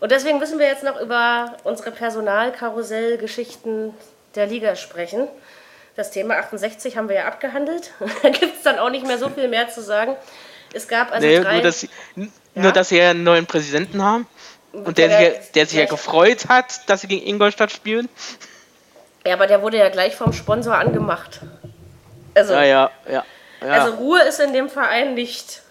[0.00, 3.92] Und deswegen müssen wir jetzt noch über unsere Personalkarussell-Geschichten
[4.34, 5.28] der Liga sprechen.
[5.96, 7.92] Das Thema 68 haben wir ja abgehandelt.
[8.22, 10.16] da gibt es dann auch nicht mehr so viel mehr zu sagen.
[10.72, 11.54] Es gab also Nee, drei...
[11.54, 11.90] nur, dass sie,
[12.54, 14.26] nur, dass sie ja einen neuen Präsidenten haben.
[14.72, 18.08] Und der, Der- sich, ja- der sich ja gefreut hat, dass sie gegen Ingolstadt spielen.
[19.26, 21.40] ja, aber der wurde ja gleich vom Sponsor angemacht.
[22.34, 23.24] Also, Ja, ja, ja.
[23.62, 23.66] ja.
[23.66, 25.62] also Ruhe ist in dem Verein nicht.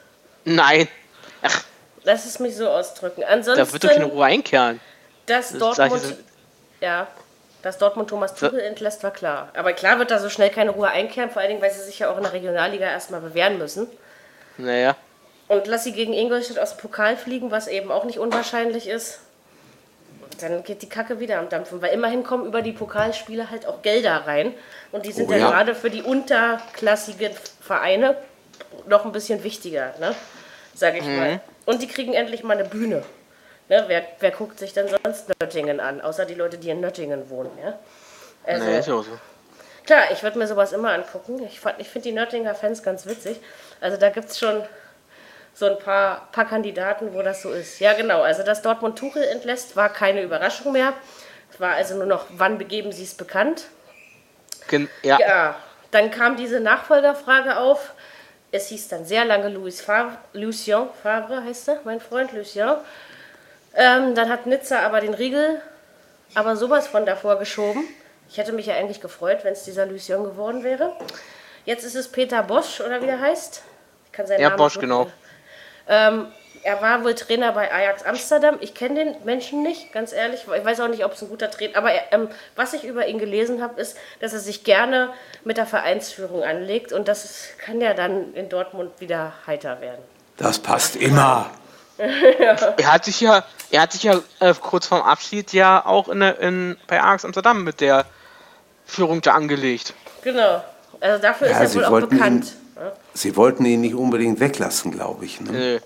[0.45, 0.87] Nein.
[1.43, 1.63] Ach,
[2.03, 3.23] Lass es mich so ausdrücken.
[3.23, 4.79] Ansonsten, da wird doch keine Ruhe einkehren.
[5.27, 6.13] dass Das Dortmund, so-
[6.81, 7.07] ja,
[7.61, 9.49] dass Dortmund Thomas Tuchel entlässt, war klar.
[9.55, 11.99] Aber klar wird da so schnell keine Ruhe einkehren, vor allen Dingen, weil sie sich
[11.99, 13.87] ja auch in der Regionalliga erstmal bewähren müssen.
[14.57, 14.95] Naja.
[15.47, 19.19] Und lass sie gegen Ingolstadt aus dem Pokal fliegen, was eben auch nicht unwahrscheinlich ist.
[20.41, 23.81] Dann geht die Kacke wieder am Dampfen, weil immerhin kommen über die Pokalspiele halt auch
[23.81, 24.53] Gelder rein.
[24.91, 25.49] Und die sind Oh ja, ja.
[25.49, 27.31] gerade für die unterklassigen
[27.61, 28.15] Vereine
[28.85, 30.13] noch ein bisschen wichtiger, ne?
[30.77, 31.41] sage ich mal.
[31.65, 33.03] Und die kriegen endlich mal eine Bühne.
[33.70, 33.84] Ne?
[33.88, 37.51] Wer, wer guckt sich denn sonst Nöttingen an, außer die Leute, die in Nöttingen wohnen?
[37.63, 37.78] Ja?
[38.45, 39.18] Also, Nee, ist ja auch so.
[39.86, 41.41] Klar, ich würde mir sowas immer angucken.
[41.45, 43.39] Ich, fand- ich finde die Nöttinger Fans ganz witzig.
[43.80, 44.63] Also da gibt es schon
[45.53, 47.80] so ein paar, paar Kandidaten, wo das so ist.
[47.80, 48.22] Ja, genau.
[48.22, 50.93] Also dass Dortmund Tuchel entlässt, war keine Überraschung mehr.
[51.51, 53.65] Es war also nur noch, wann begeben sie es bekannt?
[54.68, 55.18] Gen ja.
[55.20, 55.55] Ja,
[55.91, 57.93] dann kam diese Nachfolgerfrage auf.
[58.51, 62.76] Es hieß dann sehr lange Louis Favre, Lucien Favre heißt er, mein Freund Lucien.
[63.78, 65.61] Ähm, dann hat Nizza aber den Riegel
[66.34, 67.84] aber sowas von davor geschoben.
[68.30, 70.93] Ich hätte mich ja eigentlich gefreut, wenn es dieser Lucien geworden wäre.
[71.63, 73.61] Jetzt ist es Peter Bosch oder wie der heißt.
[74.05, 75.09] Ich kann seinen Ja, Namen Bosch, genau.
[75.88, 76.28] Ähm,
[76.63, 78.57] er war wohl Trainer bei Ajax Amsterdam.
[78.59, 80.41] Ich kenne den Menschen nicht, ganz ehrlich.
[80.53, 83.07] Ich weiß auch nicht, ob es ein guter Trainer Aber er, ähm, was ich über
[83.07, 85.13] ihn gelesen habe, ist, dass er sich gerne
[85.45, 86.91] mit der Vereinsführung anlegt.
[86.91, 90.01] Und das ist, kann ja dann in Dortmund wieder heiter werden.
[90.36, 91.51] Das passt immer.
[91.97, 96.22] Er hat sich ja, er hat sich ja äh, kurz vorm Abschied ja auch in,
[96.22, 98.05] in, bei Ajax Amsterdam mit der
[98.86, 99.93] Führung da angelegt.
[100.24, 100.63] Genau.
[100.99, 102.53] Also dafür Ja, ist sie er wohl auch wollten ihn- bekannt.
[102.76, 102.91] Ja.
[103.13, 105.41] Sie wollten ihn nicht unbedingt weglassen, glaube ich.
[105.41, 105.51] Ne?
[105.51, 105.80] Nee.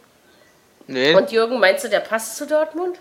[0.87, 1.15] Nee.
[1.15, 2.97] Und Jürgen, meinst du, der passt zu Dortmund?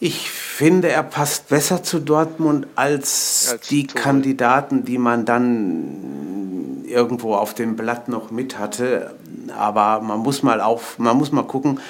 [0.00, 4.02] Ich finde, er passt besser zu Dortmund als, Als die Tuchel.
[4.02, 9.14] Kandidaten, die man dann irgendwo auf dem Blatt noch mit hatte.
[9.56, 11.80] Aber man muss mal auf, man muss mal gucken,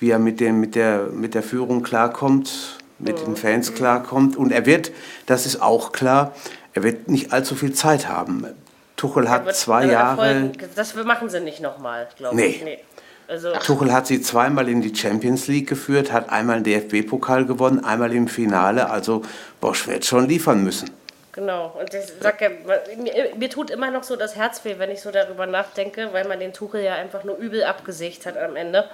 [0.00, 4.36] wie er mit, dem, mit, der, mit der Führung klarkommt, mit den Fans klarkommt.
[4.36, 4.90] Und er wird,
[5.26, 6.34] das ist auch klar,
[6.74, 8.46] er wird nicht allzu viel Zeit haben.
[8.96, 10.26] Tuchel hat Wird- zwei Jahre.
[10.26, 12.46] Erfolg- Das machen sie nicht nochmal, glaube Nee.
[12.46, 12.64] ich.
[12.64, 12.78] Nee.
[13.28, 17.84] Also, Tuchel hat sie zweimal in die Champions League geführt, hat einmal den DFB-Pokal gewonnen,
[17.84, 18.90] einmal im Finale.
[18.90, 19.22] Also
[19.60, 20.90] Bosch wird schon liefern müssen.
[21.32, 24.90] Genau, und ich sag ja, mir, mir tut immer noch so das Herz weh, wenn
[24.90, 28.56] ich so darüber nachdenke, weil man den Tuchel ja einfach nur übel abgesägt hat am
[28.56, 28.84] Ende.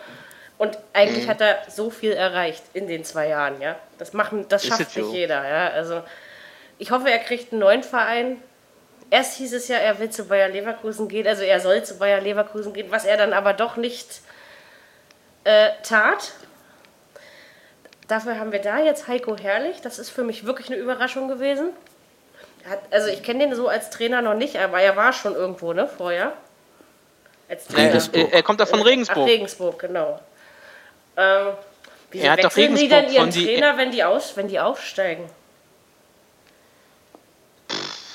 [0.59, 1.31] Und eigentlich Mhm.
[1.31, 3.77] hat er so viel erreicht in den zwei Jahren, ja.
[3.99, 5.13] Das machen, das schafft nicht so.
[5.13, 5.69] jeder, ja.
[5.69, 6.03] Also
[6.79, 8.43] ich hoffe, er kriegt einen neuen Verein.
[9.11, 12.21] Erst hieß es ja, er will zu Bayer Leverkusen gehen, also er soll zu Bayer
[12.21, 14.21] Leverkusen gehen, was er dann aber doch nicht
[15.45, 16.33] äh, tat.
[18.09, 19.81] Dafür haben wir da jetzt Heiko Herrlich.
[19.81, 21.71] Das ist für mich wirklich eine Überraschung gewesen.
[22.69, 25.73] Hat, also ich kenne den so als Trainer noch nicht, aber er war schon irgendwo,
[25.73, 26.33] ne, vorher.
[27.49, 28.01] Als Trainer.
[28.13, 29.19] Er, er kommt doch von Regensburg.
[29.23, 30.21] Ach, Regensburg, genau.
[31.17, 31.47] Ähm,
[32.11, 35.25] wie er hat doch die dann ihren Trainer, wenn die, aus, wenn die aufsteigen?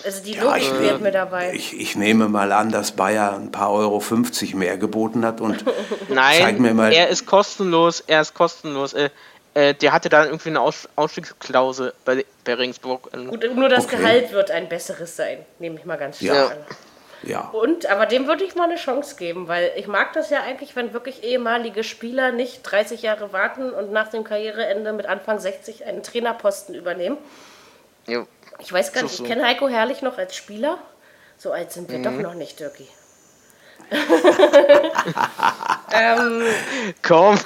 [0.04, 1.54] Also die Logik ja, wird mir dabei.
[1.54, 5.64] Ich, ich, nehme mal an, dass Bayer ein paar Euro 50 mehr geboten hat und
[6.10, 6.91] Nein, mir mal.
[6.91, 8.93] er ist kostenlos, er ist kostenlos.
[8.93, 9.10] Äh,
[9.54, 13.12] äh, der hatte da irgendwie eine Aus Ausstiegsklausel bei, bei Regensburg.
[13.12, 13.97] Gut, nur das okay.
[13.97, 16.47] Gehalt wird ein besseres sein, nehme ich mal ganz stark ja.
[16.47, 16.58] an.
[17.24, 17.49] Ja.
[17.49, 20.76] Und, aber dem würde ich mal eine Chance geben, weil ich mag das ja eigentlich,
[20.76, 25.86] wenn wirklich ehemalige Spieler nicht 30 Jahre warten und nach dem Karriereende mit Anfang 60
[25.86, 27.17] einen Trainerposten übernehmen.
[28.07, 28.26] Jo.
[28.59, 30.78] Ich weiß gar nicht, so, ich kenne Heiko Herrlich noch als Spieler.
[31.38, 32.03] So alt sind wir mhm.
[32.03, 32.88] doch noch nicht, Dirki.
[35.93, 36.43] ähm,
[37.01, 37.38] Komm.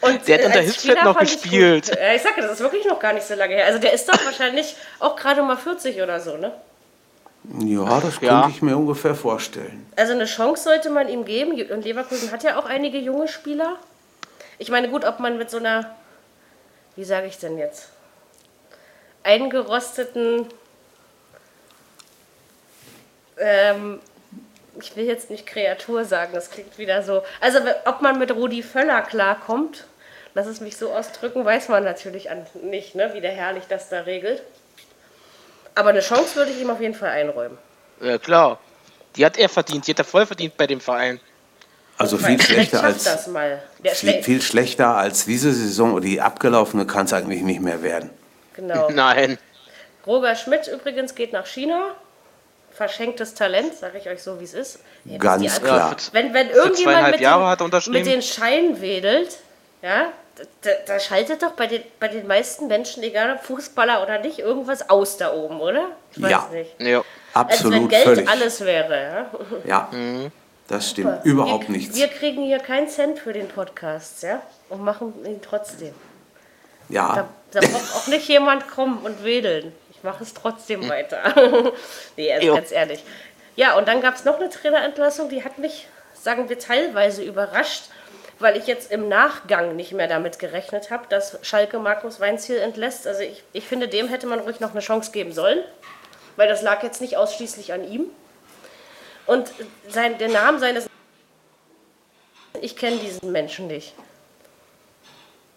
[0.00, 1.90] Und der hat unter Hilfsfeld noch gespielt.
[1.90, 3.66] Ich, ja, ich sage, das ist wirklich noch gar nicht so lange her.
[3.66, 6.52] Also der ist doch wahrscheinlich auch gerade mal 40 oder so, ne?
[7.60, 8.42] Ja, das ja.
[8.42, 9.86] könnte ich mir ungefähr vorstellen.
[9.96, 11.52] Also eine Chance sollte man ihm geben.
[11.70, 13.76] Und Leverkusen hat ja auch einige junge Spieler.
[14.58, 15.94] Ich meine, gut, ob man mit so einer,
[16.94, 17.88] wie sage ich denn jetzt,
[19.24, 20.46] eingerosteten
[23.38, 24.00] ähm,
[24.80, 27.22] ich will jetzt nicht Kreatur sagen, das klingt wieder so.
[27.40, 29.84] Also, ob man mit Rudi Völler klarkommt,
[30.34, 32.28] lass es mich so ausdrücken, weiß man natürlich
[32.62, 34.42] nicht, ne, wie der Herrlich das da regelt.
[35.74, 37.58] Aber eine Chance würde ich ihm auf jeden Fall einräumen.
[38.00, 38.58] Ja, klar.
[39.16, 41.20] Die hat er verdient, die hat er voll verdient bei dem Verein.
[41.98, 43.28] Also viel schlechter als
[43.92, 48.10] viel, viel, schlechter als diese Saison oder die abgelaufene kann es eigentlich nicht mehr werden.
[48.54, 48.90] Genau.
[48.94, 49.38] Nein.
[50.06, 51.94] Roger Schmidt übrigens geht nach China
[52.72, 54.78] verschenktes Talent, sage ich euch so, wie es ist.
[55.18, 55.94] Ganz ist klar.
[56.12, 59.38] Wenn, wenn irgendjemand mit den, mit den Scheinen wedelt,
[59.82, 60.12] ja,
[60.62, 64.38] da, da, schaltet doch bei den, bei den meisten Menschen, egal ob Fußballer oder nicht,
[64.38, 65.88] irgendwas aus da oben, oder?
[66.12, 66.48] Ich weiß ja.
[66.52, 66.80] nicht.
[66.80, 67.04] Ja,
[67.34, 67.72] absolut.
[67.74, 68.28] Als wenn Geld völlig.
[68.28, 69.26] alles wäre.
[69.64, 70.32] Ja, ja mhm.
[70.68, 71.16] das stimmt.
[71.16, 71.24] Super.
[71.24, 71.96] Überhaupt wir, nichts.
[71.96, 75.94] Wir kriegen hier keinen Cent für den Podcast, ja, und machen ihn trotzdem.
[76.88, 77.28] Ja.
[77.52, 79.72] Da, da braucht auch nicht jemand kommen und wedeln
[80.02, 80.90] mache es trotzdem hm.
[80.90, 81.72] weiter.
[82.16, 83.02] nee, also ganz ehrlich.
[83.56, 87.84] Ja, und dann gab es noch eine Trainerentlassung, die hat mich, sagen wir, teilweise überrascht,
[88.42, 93.06] weil ich jetzt im Nachgang nicht mehr damit gerechnet habe, dass Schalke Markus Weinziel entlässt.
[93.06, 95.60] Also ich, ich finde, dem hätte man ruhig noch eine Chance geben sollen,
[96.36, 98.06] weil das lag jetzt nicht ausschließlich an ihm.
[99.26, 99.52] Und
[99.88, 100.86] sein, der Name seines...
[102.60, 103.94] Ich kenne diesen Menschen nicht.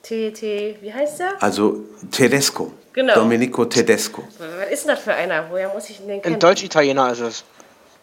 [0.04, 1.42] T, T, wie heißt der?
[1.42, 1.80] Also
[2.12, 2.72] Tedesco.
[2.94, 3.16] Genau.
[3.16, 4.28] Domenico Tedesco.
[4.38, 5.50] Was ist denn das für einer?
[5.50, 6.36] Woher muss ich den kennen?
[6.36, 7.44] Ein Deutsch-Italiener ist es.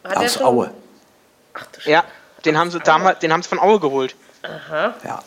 [0.04, 0.72] Hat Aus Aue.
[1.54, 2.04] Ach, du ja,
[2.44, 4.16] den haben sie damals, den haben sie von Aue geholt.
[4.42, 4.94] Aha.
[5.04, 5.22] Ja.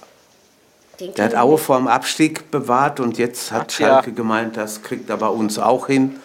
[1.00, 4.16] Der hat Aue vor dem Abstieg bewahrt und jetzt hat Ach, Schalke ja.
[4.16, 6.16] gemeint, das kriegt er bei uns auch hin.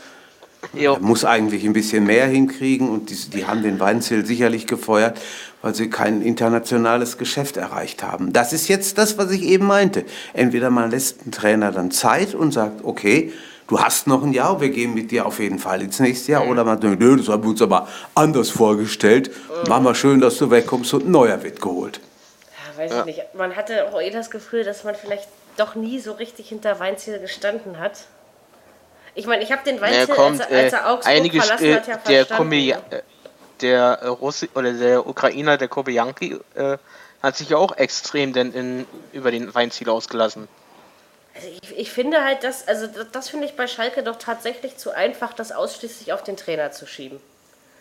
[0.74, 0.94] Jo.
[0.94, 5.18] Er muss eigentlich ein bisschen mehr hinkriegen und die, die haben den Weinzel sicherlich gefeuert,
[5.62, 8.32] weil sie kein internationales Geschäft erreicht haben.
[8.32, 10.04] Das ist jetzt das, was ich eben meinte.
[10.34, 13.32] Entweder man lässt einen Trainer dann Zeit und sagt, okay,
[13.68, 16.46] du hast noch ein Jahr, wir gehen mit dir auf jeden Fall ins nächste Jahr.
[16.46, 19.30] Oder man denkt, nö, das haben wir uns aber anders vorgestellt.
[19.66, 22.00] Mach mal schön, dass du wegkommst und ein neuer wird geholt.
[22.80, 23.00] Weiß ja.
[23.00, 23.34] ich nicht.
[23.34, 25.28] Man hatte auch eh das Gefühl, dass man vielleicht
[25.58, 28.04] doch nie so richtig hinter Weinziel gestanden hat.
[29.14, 31.66] Ich meine, ich habe den Weinzel, ja, kommt, als, er, als er Augsburg einige, verlassen
[31.66, 33.02] äh, hat, ja der Kombi, äh,
[33.60, 36.78] der äh, Russi oder der Ukrainer, der Kobianki, äh,
[37.22, 40.48] hat sich ja auch extrem denn in, über den Weinziel ausgelassen.
[41.34, 44.92] Also ich, ich, finde halt, dass, also das finde ich bei Schalke doch tatsächlich zu
[44.92, 47.20] einfach, das ausschließlich auf den Trainer zu schieben.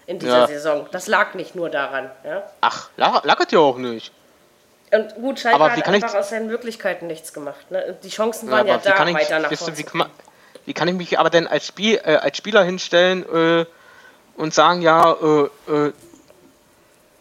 [0.07, 0.47] In dieser ja.
[0.47, 0.87] Saison.
[0.91, 2.11] Das lag nicht nur daran.
[2.25, 2.43] Ja?
[2.59, 4.11] Ach, lag, lag ja auch nicht.
[4.91, 7.69] Und gut, Schalke aber hat einfach aus seinen Möglichkeiten nichts gemacht.
[7.69, 7.97] Ne?
[8.03, 9.77] Die Chancen waren ja, ja da, weiter nach vorne.
[9.77, 9.85] Wie,
[10.65, 13.65] wie kann ich mich aber denn als, Spiel, äh, als Spieler hinstellen äh,
[14.35, 15.93] und sagen, ja, äh, äh,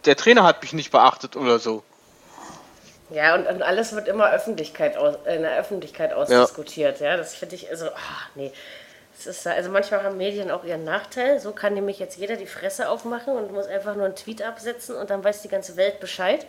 [0.06, 1.82] der Trainer hat mich nicht beachtet oder so?
[3.10, 7.00] Ja, und, und alles wird immer Öffentlichkeit aus, in der Öffentlichkeit ausdiskutiert.
[7.00, 8.52] Ja, ja das finde ich, also, ach, nee.
[9.24, 11.40] Ist, also manchmal haben Medien auch ihren Nachteil.
[11.40, 14.94] So kann nämlich jetzt jeder die Fresse aufmachen und muss einfach nur einen Tweet absetzen
[14.94, 16.46] und dann weiß die ganze Welt Bescheid.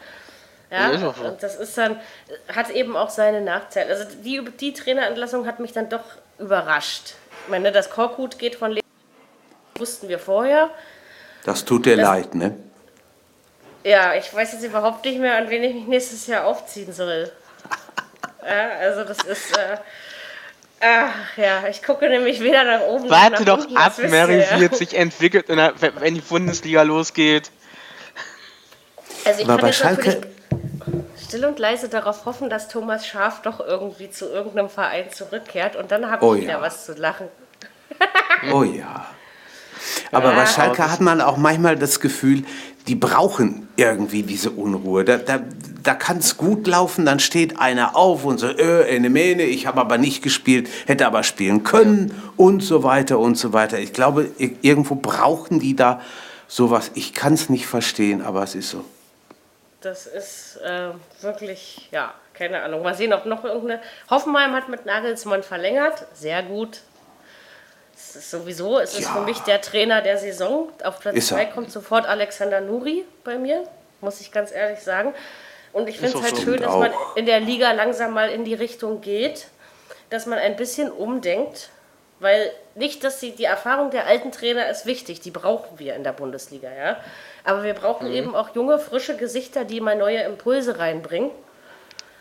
[0.71, 1.13] Ja, ja so.
[1.25, 1.99] und das ist dann,
[2.53, 3.89] hat eben auch seine Nachteile.
[3.89, 6.03] Also die, die Trainerentlassung hat mich dann doch
[6.37, 7.13] überrascht.
[7.45, 8.87] Ich meine, das Korkut geht von Leben,
[9.75, 10.69] wussten wir vorher.
[11.45, 12.55] Das tut dir das, leid, ne?
[13.83, 17.31] Ja, ich weiß jetzt überhaupt nicht mehr, an wen ich mich nächstes Jahr aufziehen soll.
[18.45, 19.57] ja, also das ist.
[19.57, 19.77] Äh,
[20.81, 24.45] Ach ja, ich gucke nämlich weder nach oben Warte noch nach doch unten, ab, Mary,
[24.55, 27.51] wie es sich entwickelt, wenn die Bundesliga losgeht.
[29.25, 30.21] Also ich Aber bei Schalke,
[31.21, 35.91] still und leise darauf hoffen, dass Thomas Schaf doch irgendwie zu irgendeinem Verein zurückkehrt und
[35.91, 36.61] dann habe Oh ich wieder ja.
[36.61, 37.27] was zu lachen.
[38.53, 39.05] Oh ja.
[40.11, 42.43] Aber Ja, bei Schalke hat man auch manchmal das Gefühl,
[42.87, 45.03] die brauchen irgendwie diese Unruhe.
[45.03, 45.41] Da, da,
[45.83, 49.67] da kann es gut laufen, dann steht einer auf und so, äh, ene mene, ich
[49.67, 53.77] habe aber nicht gespielt, hätte aber spielen können und so weiter und so weiter.
[53.79, 56.01] Ich glaube, ir- irgendwo brauchen die da
[56.47, 56.91] sowas.
[56.95, 58.83] Ich kann es nicht verstehen, aber es ist so.
[59.81, 60.89] Das ist äh,
[61.21, 62.81] wirklich, ja, keine Ahnung.
[62.83, 63.81] Mal sehen, ob noch irgendeine.
[64.09, 66.05] Hoffenheim hat mit Nagelsmann verlängert.
[66.13, 66.79] Sehr gut.
[67.95, 69.13] Es ist sowieso, es ist Ja.
[69.13, 70.69] für mich der Trainer der Saison.
[70.83, 71.37] Auf Platz Ist er.
[71.37, 73.63] 2 kommt sofort Alexander Nuri bei mir,
[74.01, 75.13] muss ich ganz ehrlich sagen.
[75.73, 76.41] Und ich finde es halt so.
[76.43, 76.79] schön, dass Auch.
[76.79, 79.47] man in der Liga langsam mal in die Richtung geht,
[80.09, 81.69] dass man ein bisschen umdenkt.
[82.21, 86.03] Weil nicht, dass die, die Erfahrung der alten Trainer ist wichtig, die brauchen wir in
[86.03, 86.97] der Bundesliga, ja.
[87.43, 91.31] Aber wir brauchen eben auch junge, frische Gesichter, die mal neue Impulse reinbringen.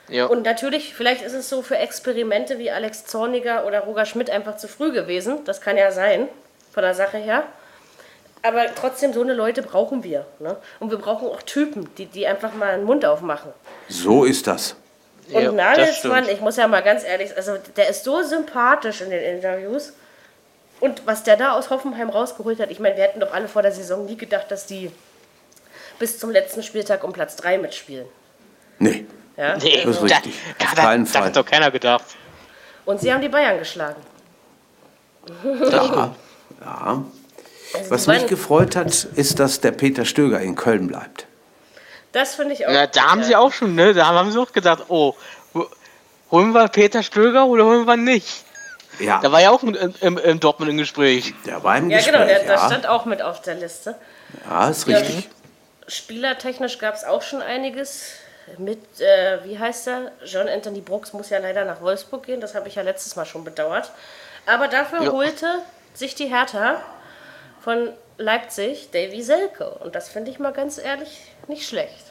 [0.08, 0.26] Ja.
[0.26, 4.56] Und natürlich, vielleicht ist es so für Experimente wie Alex Zorniger oder Roger Schmidt einfach
[4.56, 5.44] zu früh gewesen.
[5.44, 6.28] Das kann ja sein,
[6.72, 7.44] von der Sache her.
[8.42, 10.26] Aber trotzdem, so eine Leute brauchen wir.
[10.38, 10.56] Ne?
[10.80, 13.52] Und wir brauchen auch Typen, die, die einfach mal einen Mund aufmachen.
[13.88, 14.76] So ist das.
[15.32, 19.10] Und Ja, Nagelsmann, ich muss ja mal ganz ehrlich, also der ist so sympathisch in
[19.10, 19.92] den Interviews.
[20.80, 23.62] Und was der da aus Hoffenheim rausgeholt hat, ich meine, wir hätten doch alle vor
[23.62, 24.90] der Saison nie gedacht, dass die
[25.98, 28.06] bis zum letzten Spieltag um Platz 3 mitspielen.
[28.78, 29.06] Nee.
[29.36, 29.56] Ja?
[29.56, 30.34] Nee, Das ist da, richtig.
[30.58, 31.22] da, Auf da, keinen da Fall.
[31.24, 32.04] hat doch keiner gedacht.
[32.84, 34.00] Und sie haben die Bayern geschlagen.
[35.44, 36.14] Ja.
[36.60, 37.04] ja.
[37.74, 41.26] Also Was mich gefreut hat, ist, dass der Peter Stöger in Köln bleibt.
[42.12, 42.70] Das finde ich auch.
[42.72, 43.26] Na, da haben ja.
[43.26, 43.92] sie auch schon, ne?
[43.92, 45.14] Da haben sie auch gedacht, oh,
[45.54, 45.68] ho-
[46.30, 48.44] holen wir Peter Stöger oder holen wir nicht?
[48.98, 51.34] Ja, Da war ja auch im, im, im Dortmund im Gespräch.
[51.46, 52.14] der war im Ja, Gespräch.
[52.14, 52.66] genau, der, der ja.
[52.66, 53.94] stand auch mit auf der Liste.
[54.48, 55.28] ja, ist Ja, richtig.
[55.86, 58.12] Spielertechnisch gab es auch schon einiges.
[58.58, 60.12] Mit, äh, wie heißt er?
[60.24, 62.40] John Anthony Brooks muss ja leider nach Wolfsburg gehen.
[62.40, 63.90] Das habe ich ja letztes Mal schon bedauert.
[64.46, 65.12] Aber dafür Ja.
[65.12, 65.46] holte
[65.94, 66.80] sich die Hertha
[67.62, 69.68] von Leipzig Davy Selke.
[69.68, 72.04] Und das finde ich mal ganz ehrlich nicht schlecht.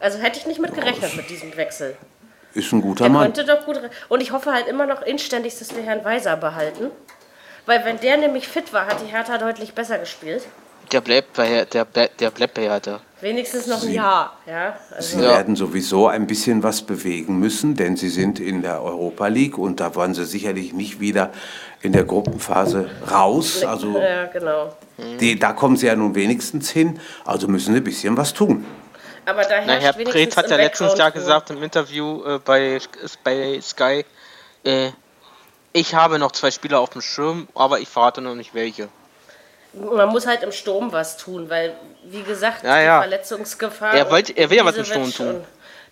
[0.00, 1.96] Also hätte ich nicht mit gerechnet mit diesem Wechsel.
[2.56, 3.24] Ist ein guter Der Mann.
[3.24, 3.78] konnte doch gut.
[4.08, 6.86] Und ich hoffe halt immer noch inständig, dass wir Herrn Weiser behalten.
[7.66, 10.42] Weil wenn der nämlich fit war, hat die Hertha deutlich besser gespielt.
[10.92, 13.00] Der bleibt bei der, der bleibt bei Hertha.
[13.20, 14.38] Wenigstens noch ein Sie- Jahr.
[14.46, 15.30] Ja, also Sie Ja.
[15.32, 19.80] werden sowieso ein bisschen was bewegen müssen, denn sie sind in der Europa League und
[19.80, 21.32] da waren sie sicherlich nicht wieder
[21.82, 23.64] in der Gruppenphase raus.
[23.64, 24.72] Also ja, genau.
[25.20, 28.64] die, da kommen sie ja nun wenigstens hin, also müssen sie ein bisschen was tun.
[29.26, 32.38] Aber da Na, herrscht Herr wenigstens Preetz hat ja letztens ja gesagt im Interview äh,
[32.38, 32.78] bei,
[33.24, 34.04] bei Sky,
[34.64, 34.90] äh,
[35.72, 38.88] ich habe noch zwei Spieler auf dem Schirm, aber ich verrate noch nicht welche.
[39.74, 41.74] Man muss halt im Sturm was tun, weil,
[42.04, 43.00] wie gesagt, Ja, die ja.
[43.00, 43.92] Verletzungsgefahr.
[43.92, 45.44] Er wollte- er will ja was im Sturm tun.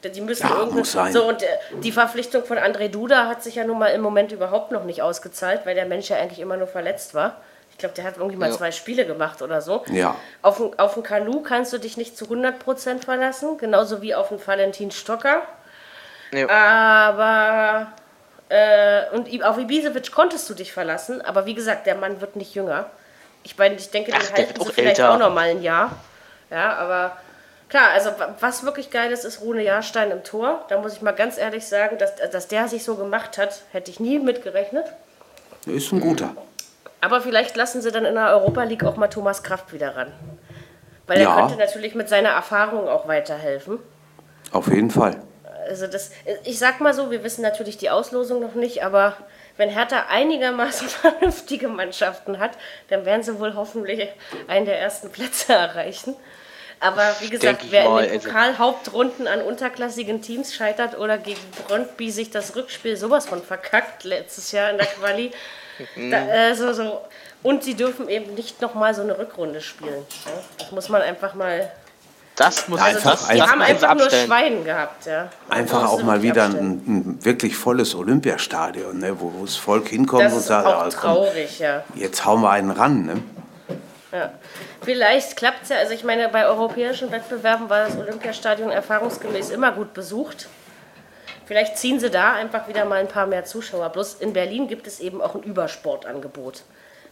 [0.03, 0.79] Die müssen Ja, irgendwie.
[0.79, 1.13] muss sein.
[1.13, 1.47] So, und äh,
[1.83, 5.01] die Verpflichtung von André Duda hat sich ja nun mal im Moment überhaupt noch nicht
[5.03, 7.41] ausgezahlt, weil der Mensch ja eigentlich immer nur verletzt war.
[7.75, 8.57] Ich glaube, der hat irgendwie mal Ja.
[8.57, 9.83] zwei Spiele gemacht oder so.
[9.91, 10.15] Ja.
[10.43, 14.45] Auf den, auf Kanu kannst du dich nicht zu 100% verlassen, genauso wie auf den
[14.47, 15.43] Valentin Stocker.
[16.33, 16.49] Ja.
[16.49, 17.93] Aber
[18.49, 22.55] äh, und auf Ibisevic konntest du dich verlassen, aber wie gesagt, der Mann wird nicht
[22.55, 22.87] jünger.
[23.43, 25.13] Ich meine, ich denke, den Ach, der halten sie auch vielleicht älter.
[25.13, 25.91] auch noch mal ein Jahr.
[26.51, 27.17] Ja, aber
[27.69, 30.65] klar, also wa- was wirklich geil ist, ist Rune Jahrstein im Tor.
[30.69, 33.91] Da muss ich mal ganz ehrlich sagen, dass, dass der sich so gemacht hat, hätte
[33.91, 34.87] ich nie mitgerechnet.
[35.67, 36.31] Ist ein guter.
[37.05, 40.13] Aber vielleicht lassen sie dann in der Europa League auch mal Thomas Kraft wieder ran.
[41.07, 41.37] Weil er Ja.
[41.41, 43.79] könnte natürlich mit seiner Erfahrung auch weiterhelfen.
[44.53, 45.23] Auf jeden Fall.
[45.69, 46.13] Also das,
[46.45, 49.17] ich sag mal so, wir wissen natürlich die Auslosung noch nicht, aber
[49.57, 52.53] wenn Hertha einigermaßen vernünftige Mannschaften hat,
[52.89, 54.09] dann werden sie wohl hoffentlich
[54.49, 56.17] einen der ersten Plätze erreichen.
[56.81, 61.41] Aber wie gesagt, wer mal, in den also- Pokalhauptrunden an unterklassigen Teams scheitert oder gegen
[61.67, 65.31] Brøndby sich das Rückspiel sowas von verkackt letztes Jahr in der Quali.
[66.11, 66.17] Da,
[66.51, 67.01] äh, so, so.
[67.43, 70.05] und sie dürfen eben nicht nochmal so eine Rückrunde spielen.
[70.27, 70.33] Ja?
[70.59, 71.71] Das muss man einfach mal
[72.37, 74.27] Das muss Also das, die einfach- haben einfach nur abstellen.
[74.27, 75.29] Schwein gehabt, ja.
[75.49, 80.25] Einfach auch mal wieder ein, ein wirklich volles Olympiastadion, ne, wo, wo das Volk hinkommt
[80.25, 81.85] Das und ist sagt, auch komm, traurig, ja.
[81.95, 83.07] jetzt hauen wir einen ran.
[83.07, 83.23] Ne?
[84.13, 84.31] ja.
[84.85, 89.73] Vielleicht klappt es ja, also ich meine, bei europäischen Wettbewerben war das Olympiastadion erfahrungsgemäß immer
[89.73, 90.49] gut besucht.
[91.47, 93.91] Vielleicht ziehen sie da einfach wieder mal ein paar mehr Zuschauer.
[93.91, 96.63] Bloß in Berlin gibt es eben auch ein Übersportangebot.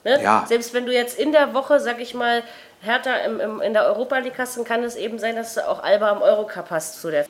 [0.04, 0.22] Ne?
[0.22, 0.44] Ja.
[0.48, 2.42] Selbst wenn du jetzt in der Woche, sag ich mal,
[2.80, 5.68] Hertha im, im, in der Europa League hast, dann kann es eben sein, dass du
[5.68, 7.26] auch Alba im Eurocup hast zu der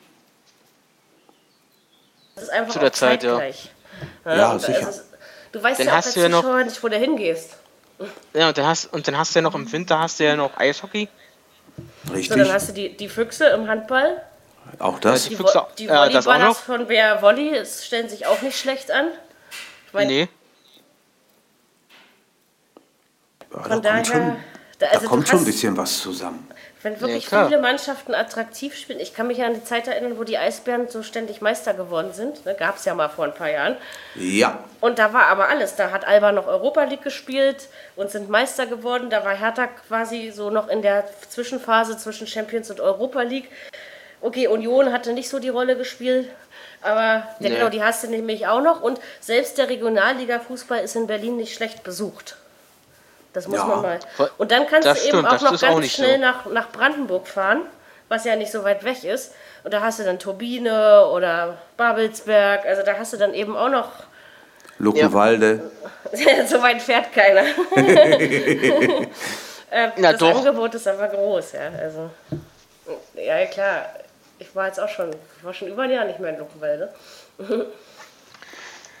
[2.35, 3.29] Das ist einfach Zu der auch Zeit, ja.
[3.37, 3.71] zeitgleich.
[4.25, 4.89] Ja, und sicher.
[4.89, 5.05] ist-
[5.51, 7.57] du weißt Dann ja auch als du ja noch- Zuschauer nicht, wo du hingehst.
[8.33, 10.35] Ja, und dann hast, und dann hast du ja noch im Winter hast du ja
[10.35, 11.07] noch Eishockey.
[12.07, 12.37] So, Richtig?
[12.37, 14.21] dann hast du die, die Füchse im Handball.
[14.79, 15.23] Auch das?
[15.23, 16.03] Die Die, Füchse- Vo die äh, das auch
[16.33, 16.57] Volleyballers noch?
[16.63, 19.07] von Bär Volley es stellen sich auch nicht schlecht an.
[19.87, 20.29] Ich meine, Nee.
[23.53, 24.35] Ja, von da kommt daher, schon,
[24.79, 26.47] da, da also kommt du schon ein bisschen was zusammen.
[26.81, 27.47] Wenn wirklich klar.
[27.47, 31.01] viele Mannschaften attraktiv spielen, ich kann mich an die Zeit erinnern, wo die Eisbären so
[31.01, 32.45] ständig Meister geworden sind.
[32.45, 33.77] Ne, Gab es ja mal vor ein paar Jahren.
[34.15, 35.77] Ja, Und da war aber alles.
[35.77, 39.09] Da hat Alba noch Europa League gespielt und sind Meister geworden.
[39.09, 43.49] Da war Hertha quasi so noch in der Zwischenphase zwischen Champions und Europa League.
[44.23, 46.29] Okay, Union hatte nicht so die Rolle gespielt.
[46.81, 47.49] Aber ja, Nee.
[47.49, 48.81] genau, die hast du nämlich auch noch.
[48.81, 52.37] Und selbst der Regionalliga-Fußball ist in Berlin nicht schlecht besucht.
[53.33, 53.65] Das muss Ja.
[53.65, 53.99] man mal.
[54.37, 56.21] Und dann kannst das du eben stimmt, auch das noch auch ganz nicht schnell so.
[56.21, 57.61] nach, nach Brandenburg fahren,
[58.09, 59.33] was ja nicht so weit weg ist.
[59.63, 62.65] Und da hast du dann Turbine oder Babelsberg.
[62.65, 63.91] Also da hast du dann eben auch noch
[64.77, 65.71] Luckenwalde.
[66.47, 67.41] so weit fährt keiner.
[69.71, 70.37] äh, Na das doch.
[70.37, 71.69] Angebot ist aber groß, ja.
[71.79, 72.09] Also,
[73.15, 73.85] ja, klar.
[74.43, 76.93] Ich war jetzt auch schon, ich war schon über ein Jahr nicht mehr in Luckenwalde.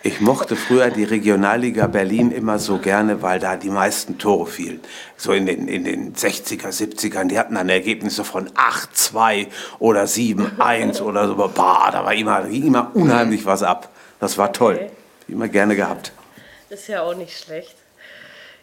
[0.05, 4.81] Ich mochte früher die Regionalliga Berlin immer so gerne, weil da die meisten Tore fielen.
[5.15, 9.47] So in den, in den 60er, 70ern, die hatten dann Ergebnisse von 8-2
[9.79, 11.35] oder 7-1 oder so.
[11.35, 13.93] Bah, da war immer, ging immer unheimlich was ab.
[14.19, 14.73] Das war toll.
[14.75, 14.91] Okay.
[15.29, 16.11] Immer gerne gehabt.
[16.69, 17.77] Ist ja auch nicht schlecht.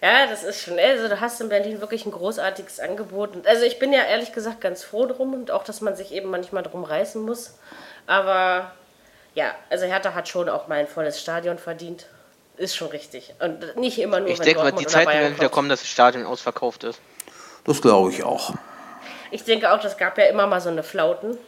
[0.02, 3.36] Ja, das ist schon, also du hast in Berlin wirklich ein großartiges Angebot.
[3.36, 6.12] Und Also ich bin ja ehrlich gesagt ganz froh drum und auch, dass man sich
[6.12, 7.58] eben manchmal drum reißen muss.
[8.06, 8.72] Aber
[9.34, 12.06] ja, also Hertha hat schon auch mal ein volles Stadion verdient.
[12.56, 13.34] Ist schon richtig.
[13.40, 15.88] Und nicht immer nur, Ich wenn denke mal, die Zeiten werden wieder kommen, dass das
[15.88, 17.00] Stadion ausverkauft ist.
[17.64, 18.54] Das glaube ich auch.
[19.30, 21.38] Ich denke auch, das gab ja immer mal so eine Flauten.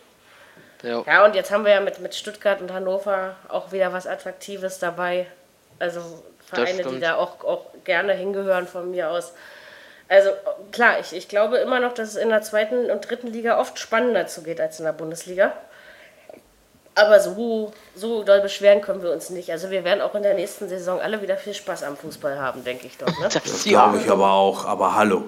[0.82, 1.03] Ja.
[1.07, 4.78] Ja, und jetzt haben wir ja mit, mit Stuttgart und Hannover auch wieder was Attraktives
[4.78, 5.26] dabei.
[5.78, 6.00] Also
[6.55, 9.32] Vereine, die da auch, auch gerne hingehören von mir aus.
[10.09, 10.30] Also
[10.72, 13.78] klar, ich, ich glaube immer noch, dass es in der zweiten und dritten Liga oft
[13.78, 15.53] spannender zugeht als in der Bundesliga.
[16.94, 19.50] Aber so, so doll beschweren können wir uns nicht.
[19.50, 22.64] Also wir werden auch in der nächsten Saison alle wieder viel Spaß am Fußball haben,
[22.64, 23.07] denke ich doch.
[23.07, 23.14] Ne?
[23.22, 23.70] Das Das ja.
[23.84, 24.66] glaube ich aber auch.
[24.66, 25.24] Aber hallo.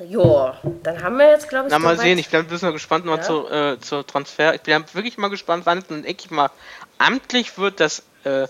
[0.00, 3.04] Jo, dann haben wir jetzt, glaube ich, Na, mal sehen, ich bin ein bisschen gespannt
[3.04, 3.22] mal Ja.
[3.22, 4.54] zu, äh, zur Transfer.
[4.54, 6.50] Ich bin wirklich mal gespannt, wann dann endlich mal
[6.98, 8.46] amtlich wird, dass äh,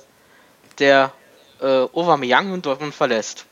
[0.79, 1.13] der
[1.61, 3.47] äh, Aubameyang und Dortmund verlässt.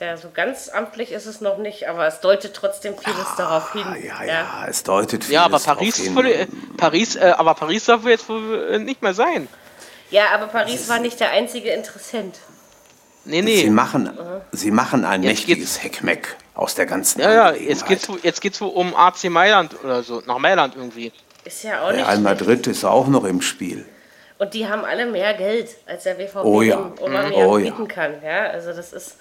[0.00, 3.84] Ja, so ganz amtlich ist es noch nicht, aber es deutet trotzdem vieles darauf hin.
[3.86, 6.14] Ah, ja, ja, es deutet vieles Ja, aber Paris, ist hin.
[6.14, 9.46] voll, äh, Paris, äh, aber Paris darf jetzt wohl äh, nicht mehr sein.
[10.10, 12.40] Ja, aber Paris war nicht der einzige Interessent.
[13.24, 13.70] Nee, Sie nee.
[13.70, 14.10] machen,
[14.50, 18.60] sie machen ein Jetzt mächtiges Heckmeck aus der ganzen Ja, ja, jetzt geht's, jetzt geht's
[18.60, 21.12] wohl um AC Mailand oder so, nach Mailand irgendwie.
[21.44, 22.04] Ist ja auch nicht.
[22.04, 22.18] Real.
[22.18, 23.86] Madrid ist auch noch im Spiel.
[24.38, 26.78] Und die haben alle mehr Geld, als der BVB Oh ja.
[26.78, 27.34] Aubameyang Mhm.
[27.34, 27.70] Oh ja.
[27.70, 28.14] bieten kann.
[28.24, 29.16] Ja, also das ist.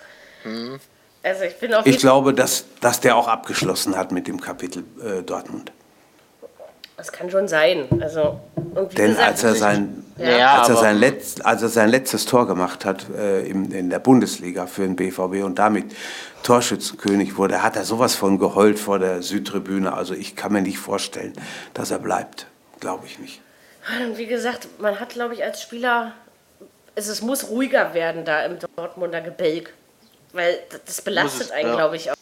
[1.23, 4.83] Also ich bin auf Ich glaube, dass, dass der auch abgeschlossen hat mit dem Kapitel
[5.03, 5.71] äh, Dortmund.
[6.97, 7.87] Das kann schon sein.
[7.99, 8.39] Also,
[8.97, 12.45] Denn gesagt, als er sein, Ja, als er sein, letzt, als er sein letztes Tor
[12.47, 15.95] gemacht hat äh, im, in der Bundesliga für den BVB und damit
[16.43, 19.93] Torschützenkönig wurde, hat er sowas von geheult vor der Südtribüne.
[19.93, 21.33] Also ich kann mir nicht vorstellen,
[21.73, 22.47] dass er bleibt.
[22.79, 23.41] Glaube ich nicht.
[23.99, 26.13] Und wie gesagt, man hat, glaube ich, als Spieler,
[26.95, 29.73] es, es muss ruhiger werden da im Dortmunder Gebälk.
[30.33, 31.75] Weil das- belastet es, einen, ja.
[31.75, 32.15] glaube ich, auch.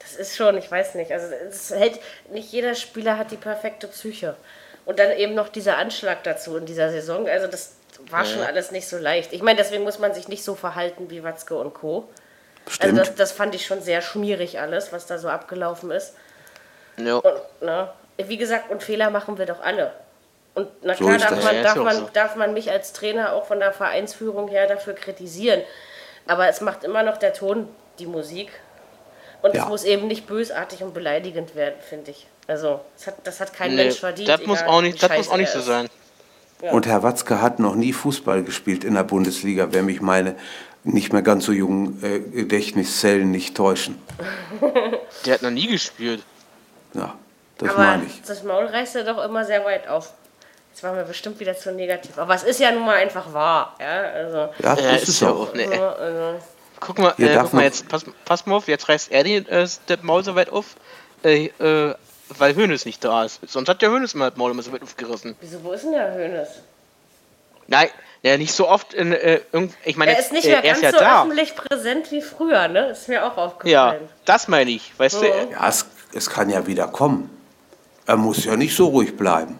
[0.00, 1.12] Das ist schon, ich weiß nicht.
[1.12, 1.98] Also es hält,
[2.30, 4.36] nicht jeder Spieler hat die perfekte Psyche.
[4.84, 7.26] Und dann eben noch dieser Anschlag dazu in dieser Saison.
[7.26, 7.76] Also das
[8.10, 9.32] war schon alles nicht so leicht.
[9.32, 12.08] Ich meine, deswegen muss man sich nicht so verhalten wie Watzke und Co.
[12.68, 12.98] Stimmt.
[12.98, 16.14] Also das, das fand ich schon sehr schmierig alles, was da so abgelaufen ist.
[16.98, 17.16] Ja.
[17.16, 17.88] Und, ne,
[18.18, 19.92] wie gesagt, und Fehler machen wir doch alle.
[20.54, 22.08] Und na So klar darf man, Ja, darf, ja man, so.
[22.12, 25.62] darf man mich als Trainer auch von der Vereinsführung her dafür kritisieren.
[26.26, 28.48] Aber es macht immer noch der Ton die Musik.
[29.42, 29.64] Und Ja.
[29.64, 32.26] es muss eben nicht bösartig und beleidigend werden, finde ich.
[32.46, 34.28] Also, das hat, das hat kein Nee, Mensch verdient.
[34.28, 35.88] das muss auch nicht, das muss auch nicht so sein.
[36.60, 40.36] Und Herr Watzke hat noch nie Fußball gespielt in der Bundesliga, wenn mich meine
[40.82, 44.00] nicht mehr ganz so jungen äh, Gedächtniszellen nicht täuschen.
[45.26, 46.22] Der hat noch nie gespielt.
[46.94, 47.14] Ja,
[47.58, 48.22] das Aber meine ich.
[48.22, 50.12] das Maul reißt er doch immer sehr weit auf.
[50.72, 52.18] Jetzt waren wir bestimmt wieder zu negativ.
[52.18, 53.76] Aber es ist ja nun mal einfach wahr.
[53.80, 55.54] Ja, also, Ja, Ja, das ist ist ja auch.
[55.54, 56.40] Ne, ja, also
[56.80, 59.68] Guck mal, äh, guck mal jetzt, pass, pass mal auf, jetzt reißt er die, äh,
[59.86, 60.74] das Maul so weit auf,
[61.22, 61.94] äh, äh,
[62.30, 63.40] weil Hönes nicht da ist.
[63.46, 65.36] Sonst hat der Hönes immer das Maul immer so weit aufgerissen.
[65.40, 66.48] wieso, wo ist denn der Hönes?
[67.68, 67.88] Nein,
[68.22, 70.74] ja, nicht so oft in, äh, irgend, ich meine, Er ist nicht äh, mehr er
[70.74, 71.22] ganz ist ja so da.
[71.22, 72.88] öffentlich präsent wie früher, ne?
[72.88, 74.08] Ist mir auch Ja, aufgefallen.
[74.24, 75.26] das meine ich, weißt du?
[75.26, 77.30] äh, Ja, es, es kann ja wieder kommen.
[78.06, 79.58] Er muss ja nicht so ruhig bleiben.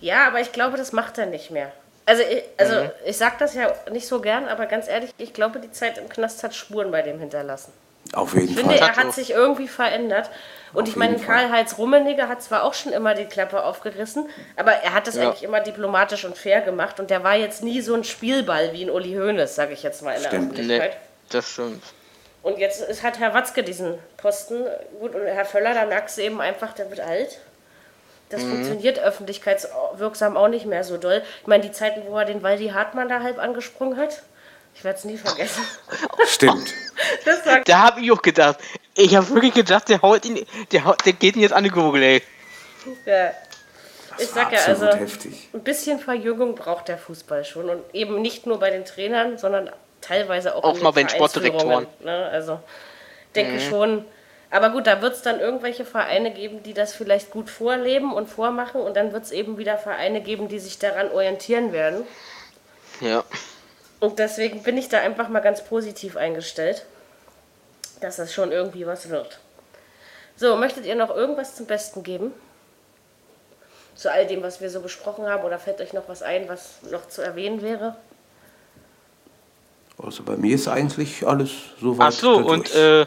[0.00, 1.72] Ja, aber ich glaube, das macht er nicht mehr.
[2.04, 2.90] Also, ich, also Mhm.
[3.06, 6.08] ich sag das ja nicht so gern, aber ganz ehrlich, ich glaube, die Zeit im
[6.08, 7.72] Knast hat Spuren bei dem hinterlassen.
[8.12, 8.88] Auf jeden Ich finde, Fall.
[8.88, 10.28] er hat sich irgendwie verändert.
[10.72, 11.16] Und Auf ich meine.
[11.18, 15.28] Karl-Heinz Rummenigge hat zwar auch schon immer die Klappe aufgerissen, aber er hat das Ja.
[15.28, 16.98] eigentlich immer diplomatisch und fair gemacht.
[16.98, 20.02] Und der war jetzt nie so ein Spielball wie ein Uli Hoeneß, sage ich jetzt
[20.02, 20.52] mal in der Stimmt.
[20.54, 20.96] Nee, Öffentlichkeit.
[21.30, 21.82] das stimmt.
[22.42, 24.64] Und jetzt ist, hat Herr Watzke diesen Posten.
[25.00, 27.38] Gut, und Herr Völler, da merkst du eben einfach, der wird alt.
[28.30, 28.50] Das Mhm.
[28.50, 31.22] funktioniert öffentlichkeitswirksam auch nicht mehr so doll.
[31.42, 34.22] Ich meine, die Zeiten, wo er den Waldi Hartmann da halb angesprungen hat,
[34.74, 35.64] ich werde es nie vergessen.
[36.26, 36.72] Stimmt.
[37.24, 38.58] Das sagt Da habe ich auch gedacht.
[38.94, 41.70] Ich habe wirklich gedacht, der haut ihn, der, haut, der geht ihn jetzt an die
[41.70, 42.22] Gurgel, ey.
[43.06, 43.30] ja.
[44.18, 45.48] Ich Das war sag ja, also heftig.
[45.52, 47.68] ein bisschen Verjüngung braucht der Fußball schon.
[47.70, 49.70] Und eben nicht nur bei den Trainern, sondern
[50.02, 51.86] teilweise auch, Auch mal bei den Sportdirektoren.
[52.00, 52.28] Ne?
[52.30, 52.60] Also
[53.34, 54.04] denke schon.
[54.50, 58.28] Aber gut, da wird es dann irgendwelche Vereine geben, die das vielleicht gut vorleben und
[58.28, 58.82] vormachen.
[58.82, 62.06] Und dann wird es eben wieder Vereine geben, die sich daran orientieren werden.
[63.00, 63.24] Ja.
[63.98, 66.84] Und deswegen bin ich da einfach mal ganz positiv eingestellt,
[68.00, 69.38] dass das schon irgendwie was wird.
[70.36, 72.34] So, möchtet ihr noch irgendwas zum Besten geben?
[73.94, 75.44] Zu all dem, was wir so besprochen haben?
[75.44, 77.96] Oder fällt euch noch was ein, was noch zu erwähnen wäre?
[80.04, 81.50] Also bei mir ist eigentlich alles
[81.80, 82.08] soweit.
[82.08, 83.06] Ach so, und, äh,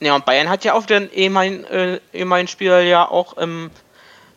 [0.00, 3.70] ja, und Bayern hat ja auch den ehemaligen, äh, ehemaligen Spieler ja auch im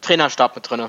[0.01, 0.87] Trainerstab mit drin.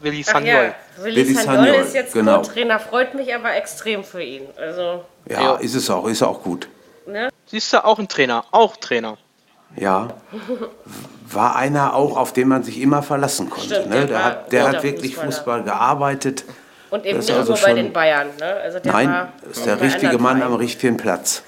[0.00, 0.48] Willi Ach Sagnol.
[0.52, 0.74] ja,
[1.04, 2.38] Willi Willi Sagnol, ist jetzt genau.
[2.38, 4.42] Co-Trainer, freut mich aber extrem für ihn.
[4.56, 5.54] Also, ja, ja.
[5.56, 6.68] ist es auch, ist auch gut.
[7.06, 7.28] ne?
[7.46, 9.18] Siehst du, auch ein Trainer, auch Trainer.
[9.76, 10.08] Ja.
[11.30, 13.68] War einer auch, auf den man sich immer verlassen konnte.
[13.68, 13.94] Stimmt, ne?
[13.94, 15.32] der Der, war hat, der hat wirklich Fußballer.
[15.32, 16.44] Fußball gearbeitet.
[16.92, 18.28] Und eben Das ist nicht also nur bei den Bayern.
[18.38, 18.44] Ne?
[18.44, 21.42] Also der Nein, war ist der richtige Mann am richtigen Platz.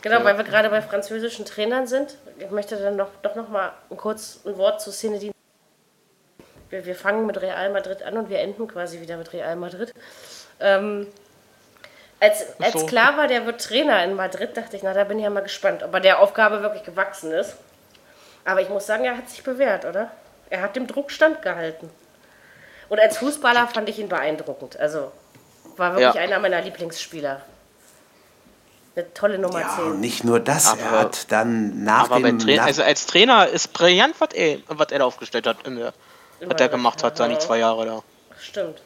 [0.00, 2.16] Genau, weil wir gerade bei französischen Trainern sind.
[2.40, 5.32] Ich möchte dann noch, doch noch mal ein kurz ein Wort zu Zinedine.
[6.68, 9.94] Wir, wir fangen mit Real Madrid an und wir enden quasi wieder mit Real Madrid.
[10.58, 11.06] Ähm,
[12.18, 12.86] als, als so.
[12.86, 15.44] klar war, der wird Trainer in Madrid, dachte ich, na, da bin ich ja mal
[15.44, 17.54] gespannt, ob er der Aufgabe wirklich gewachsen ist.
[18.44, 20.10] Aber ich muss sagen, er hat sich bewährt, oder?
[20.50, 21.88] Er hat dem Druck standgehalten.
[22.88, 24.78] Und als Fußballer fand ich ihn beeindruckend.
[24.78, 25.12] Also
[25.76, 26.20] war wirklich Ja.
[26.20, 27.40] einer meiner Lieblingsspieler.
[28.94, 29.84] Eine tolle Nummer Ja, 10.
[29.84, 32.38] und nicht nur das, er Aber- hat dann nach Aber dem...
[32.38, 35.76] Tra nach, also als Trainer ist brillant, was er, was er da aufgestellt hat, in
[35.76, 35.94] der,
[36.44, 38.02] was er gemacht hat, seine zwei Jahre da.
[38.38, 38.82] Stimmt.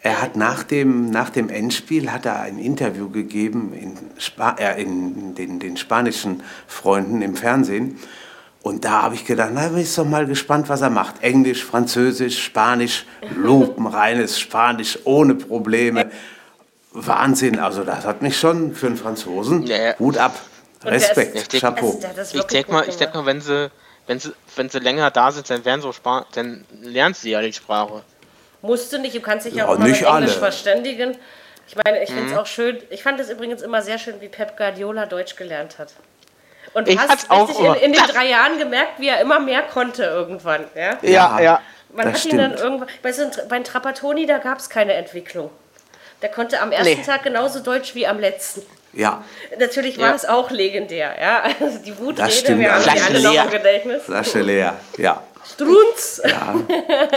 [0.00, 4.80] Er hat nach dem, nach dem Endspiel hat er ein Interview gegeben in, Spa äh,
[4.82, 8.00] in den, den spanischen Freunden im Fernsehen.
[8.66, 11.22] Und da habe ich gedacht, na, bin ich doch mal gespannt, was er macht.
[11.22, 13.06] Englisch, Französisch, Spanisch,
[13.36, 16.10] lupenreines Spanisch, ohne Probleme.
[16.90, 19.98] Wahnsinn, also das hat mich schon für einen Franzosen Ja, ja.
[20.00, 20.34] Hut ab.
[20.82, 22.00] Und ist- Respekt, Ich denk- Chapeau.
[22.16, 23.70] Das Ich denke mal, ich denk mal, wenn sie,
[24.08, 27.40] wenn sie, wenn sie länger da sind, dann werden so Span dann lernen sie ja
[27.42, 28.02] die Sprache.
[28.62, 31.16] Musst du nicht, du kannst dich ja Ja, auch mal nicht mit Englisch verständigen.
[31.68, 32.14] Ich meine, ich Mhm.
[32.14, 32.78] finde es auch schön.
[32.90, 35.92] Ich fand es übrigens immer sehr schön, wie Pep Guardiola Deutsch gelernt hat.
[36.76, 40.02] Und Ich hast auch in, in den drei Jahren gemerkt, wie er immer mehr konnte
[40.04, 40.64] irgendwann.
[40.74, 40.98] Ja?
[41.00, 41.60] Ja, ja.
[41.94, 42.62] Man das hat ihn dann stimmt.
[42.62, 42.88] irgendwann.
[43.02, 45.50] Weißt du, bei Trapattoni, da gab es keine Entwicklung.
[46.20, 47.02] Der konnte am ersten Nee.
[47.02, 48.62] Tag genauso Deutsch wie am letzten.
[48.92, 49.24] Ja,
[49.58, 50.14] Natürlich war Ja.
[50.14, 51.44] es auch legendär, ja.
[51.60, 53.06] Also die Wutrede, Das stimmt wir haben allerdings.
[53.06, 53.44] alle noch Leer.
[53.44, 54.02] im Gedächtnis.
[54.04, 54.74] Flasche leer.
[54.98, 55.22] Ja,
[55.54, 56.20] Strunz!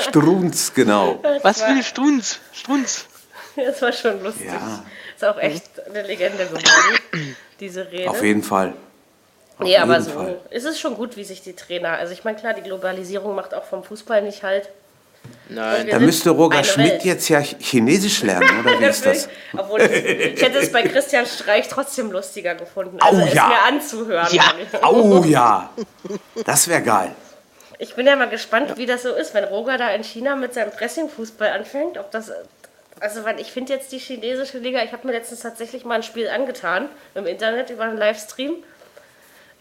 [0.10, 1.20] Strunz, genau.
[1.41, 2.39] Was will Strunz?
[2.53, 3.05] Strunz.
[3.55, 4.47] Das war schon lustig.
[4.47, 4.84] Ja.
[5.16, 8.10] Ist auch echt eine Legende geworden, diese Rede.
[8.10, 8.74] Auf jeden Fall.
[9.60, 10.39] Auf nee, aber so Fall.
[10.51, 11.89] ist es schon gut, wie sich die Trainer.
[11.97, 14.70] Also ich meine, klar, die Globalisierung macht auch vom Fußball nicht halt.
[15.49, 15.88] Nein.
[15.89, 17.03] Da müsste Roger Schmidt Welt.
[17.03, 19.28] jetzt ja Chinesisch lernen, oder wie ist das?
[19.57, 23.47] Obwohl ich hätte es bei Christian Streich trotzdem lustiger gefunden, also Au, es ja.
[23.49, 24.28] mir anzuhören.
[24.32, 24.43] Ja.
[24.88, 25.70] Oh ja,
[26.45, 27.12] das wäre geil.
[27.80, 30.53] Ich bin ja mal gespannt, wie das so ist, wenn Roger da in China mit
[30.53, 31.97] seinem Pressing-Fußball anfängt.
[31.97, 32.32] Ob das,
[33.01, 36.03] also weil ich finde jetzt die chinesische Liga, ich habe mir letztens tatsächlich mal ein
[36.03, 38.55] Spiel angetan im Internet über einen Livestream.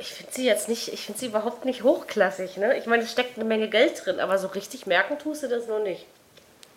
[0.00, 2.56] Ich finde sie jetzt nicht, ich finde sie überhaupt nicht hochklassig.
[2.56, 2.76] Ne?
[2.78, 5.66] Ich meine, es steckt eine Menge Geld drin, aber so richtig merken tust du das
[5.66, 6.06] noch nicht.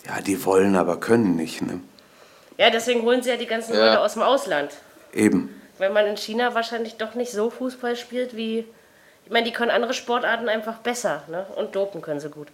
[0.07, 1.61] Ja, die wollen, aber können nicht.
[1.61, 1.79] Ne?
[2.57, 3.85] Ja, deswegen holen sie ja die ganzen Ja.
[3.85, 4.71] Leute aus dem Ausland.
[5.13, 5.61] Eben.
[5.77, 8.65] Weil man in China wahrscheinlich doch nicht so Fußball spielt wie.
[9.25, 11.45] Ich meine, die können andere Sportarten einfach besser, ne?
[11.55, 12.47] Und dopen können sie gut.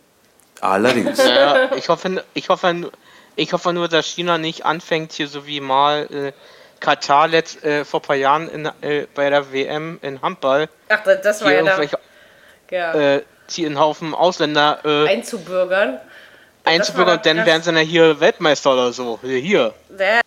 [0.60, 1.18] Allerdings.
[1.26, 2.92] Ja, ich hoffe, ich hoffe,
[3.36, 6.34] ich hoffe nur, dass China nicht anfängt, hier so wie mal äh,
[6.80, 11.04] Katar letzt, äh, vor ein paar Jahren in, äh, bei der WM in Handball Ach,
[11.04, 11.72] das, das war hier ja da.
[11.72, 12.00] irgendwelche
[12.72, 16.00] Ja, äh, hier einen Haufen Ausländer äh, einzubürgern.
[16.64, 19.20] einzubürgern dann werden sie dann hier Weltmeister oder so.
[19.22, 19.74] Hier.
[19.98, 20.20] Ja,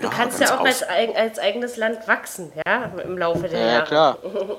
[0.00, 3.86] du kannst ja auch als, als eigenes Land wachsen, ja, im Laufe der Ja, Jahre.
[3.86, 4.18] klar.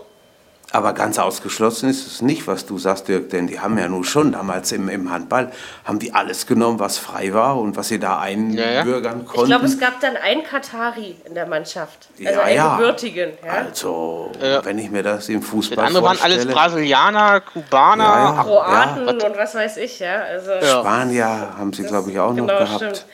[0.72, 4.04] Aber ganz ausgeschlossen ist es nicht, was du sagst, Dirk, denn die haben ja nun
[4.04, 5.52] schon damals im, im Handball,
[5.86, 9.48] haben die alles genommen, was frei war und was sie da einbürgern Ich konnten.
[9.50, 12.08] glaube, es gab dann einen Katari in der Mannschaft.
[12.18, 12.78] Also Ja, einen ja.
[12.78, 13.34] gebürtigen.
[13.46, 13.52] Ja?
[13.68, 14.66] Also, Ja.
[14.66, 18.04] wenn ich mir das im Fußball Die anderen waren alles vorstelle, Brasilianer, Kubaner.
[18.04, 18.44] Ja, ja.
[18.44, 20.22] Kroaten und was weiß ich, ja.
[20.22, 20.80] Also, Ja.
[20.80, 22.76] Spanier haben sie, glaube ich, auch noch genau, gehabt.
[22.78, 23.06] stimmt.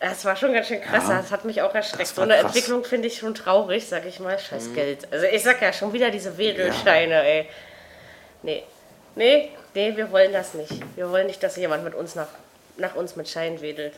[0.00, 2.08] Das war schon ganz schön krass, das hat mich auch erschreckt.
[2.08, 2.44] So eine krass.
[2.46, 4.38] Entwicklung finde ich schon traurig, sag ich mal.
[4.38, 5.06] Scheiß Geld.
[5.12, 7.48] Also ich sag ja schon wieder diese Wedelsteine, ey.
[8.42, 8.62] Nee.
[9.14, 10.72] Nee, nee, wir wollen das nicht.
[10.96, 12.28] Wir wollen nicht, dass jemand mit uns nach,
[12.78, 13.92] nach uns mit Schein wedelt.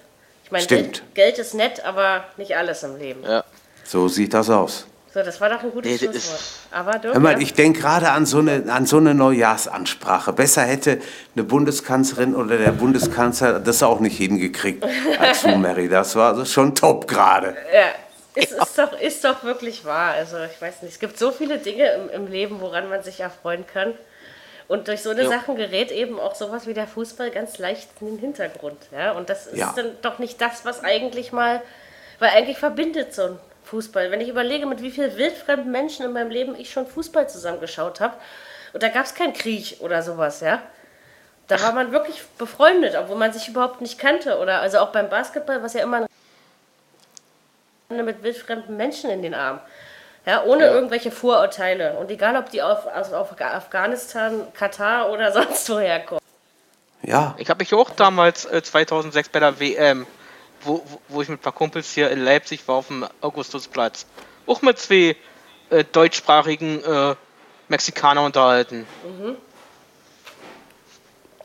[0.45, 0.67] Ich meine.
[0.67, 3.23] Geld, Geld ist nett, aber nicht alles im Leben.
[3.23, 3.45] Ja.
[3.85, 4.87] So sieht das aus.
[5.13, 6.41] So, das war doch ein gutes Nee, Schlusswort.
[6.71, 7.39] Aber Dirk, Hör mal, ja?
[7.39, 10.33] ich denke gerade an, so eine- an so eine Neujahrsansprache.
[10.33, 11.01] Besser hätte
[11.35, 14.85] eine Bundeskanzlerin oder der Bundeskanzler das auch nicht hingekriegt
[15.19, 15.89] als du, Mary.
[15.91, 17.55] Das war also schon top gerade.
[17.75, 17.89] Ja,
[18.35, 20.13] es ist doch, ist doch wirklich wahr.
[20.13, 23.21] Also ich weiß nicht, es gibt so viele Dinge im, im Leben, woran man sich
[23.21, 23.93] erfreuen kann.
[24.69, 25.29] Und durch so eine Ja.
[25.29, 28.79] Sachen gerät eben auch sowas wie der Fußball ganz leicht in den Hintergrund.
[28.93, 29.13] Ja?
[29.13, 29.75] Und das ist Ja.
[29.77, 31.61] dann doch nicht das, was eigentlich mal,
[32.19, 33.39] weil eigentlich verbindet so ein
[33.73, 34.11] Fußball.
[34.11, 38.01] Wenn ich überlege, mit wie vielen wildfremden Menschen in meinem Leben ich schon Fußball zusammengeschaut
[38.01, 38.15] habe,
[38.75, 40.61] und da gab es keinen Krieg oder sowas, ja.
[41.49, 44.39] Da war man wirklich befreundet, obwohl man sich überhaupt nicht kannte.
[44.39, 46.07] Oder also auch beim Basketball, was ja immer
[47.89, 49.61] ein mit wildfremden Menschen in den Arm.
[50.27, 51.95] Ja, ohne irgendwelche Vorurteile.
[51.95, 56.21] Und egal, ob die auf, aus auf Afghanistan, Katar oder sonst woher kommen.
[57.03, 60.07] Ja, Ich habe mich auch damals äh, 2006 bei der WM,
[60.65, 64.07] wo, wo- ich mit ein paar Kumpels hier in Leipzig war auf dem Augustusplatz,
[64.47, 65.17] auch mit zwei
[65.71, 67.15] äh, deutschsprachigen äh,
[67.69, 68.87] Mexikanern unterhalten.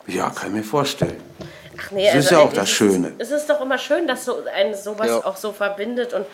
[0.07, 1.21] ja, kann ich mir vorstellen.
[1.79, 3.09] Ach nee, also Das ist ja auch das es Schöne.
[3.17, 5.25] Ist, es ist doch immer schön, dass so ein sowas Ja.
[5.25, 6.25] auch so verbindet und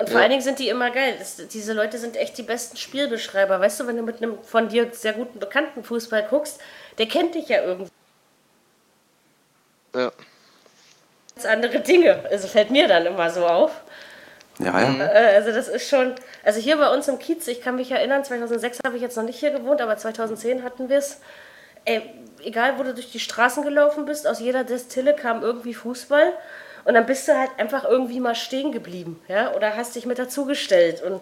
[0.00, 1.16] und vor allen Dingen sind die immer geil.
[1.18, 3.58] Das, diese Leute sind echt die besten Spielbeschreiber.
[3.58, 6.60] Weißt du, wenn du mit einem von dir sehr guten Bekannten Fußball guckst,
[6.98, 7.90] der kennt dich ja irgendwie.
[9.96, 10.12] Ja.
[11.46, 12.20] Andere Dinge.
[12.30, 13.70] Also fällt mir dann immer so auf.
[14.58, 15.04] Ja, ja.
[15.04, 16.14] Äh, Also das ist schon,
[16.44, 19.24] also hier bei uns im Kiez, ich kann mich erinnern, 2006 habe ich jetzt noch
[19.24, 21.20] nicht hier gewohnt, aber 2010 hatten wir es.
[22.44, 26.32] Egal wo du durch die Straßen gelaufen bist, aus jeder Destille kam irgendwie Fußball
[26.84, 30.18] und dann bist du halt einfach irgendwie mal stehen geblieben, ja, oder hast dich mit
[30.18, 31.20] dazugestellt und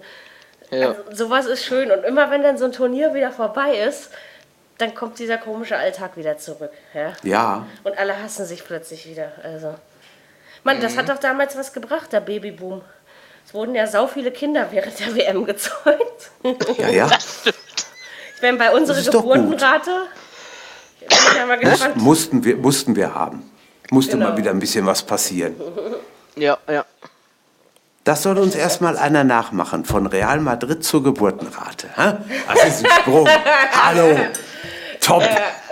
[0.70, 0.88] Ja.
[0.88, 4.10] also, sowas ist schön und immer wenn dann so ein Turnier wieder vorbei ist,
[4.78, 7.12] dann kommt dieser komische Alltag wieder zurück, ja.
[7.22, 9.30] Ja, Und alle hassen sich plötzlich wieder.
[9.44, 9.74] Also.
[10.66, 12.82] Mann, das hat doch damals was gebracht, der Babyboom.
[13.46, 16.30] Es wurden ja sau viele Kinder während der WM gezeugt.
[16.76, 17.08] ja, ja.
[18.34, 19.00] Ich meine, bei unserer.
[19.00, 20.08] Geburtenrate.
[20.98, 21.96] Bin ich ja gespannt.
[21.98, 23.48] mussten, wir, mussten wir haben.
[23.90, 24.30] Musste Genau.
[24.30, 25.54] mal wieder ein bisschen was passieren.
[26.34, 26.84] Ja, ja.
[28.02, 31.88] Das soll uns erstmal einer nachmachen, von Real Madrid zur Geburtenrate.
[31.96, 33.28] Das ist ein Sprung.
[33.72, 34.18] Hallo.
[35.00, 35.22] Top.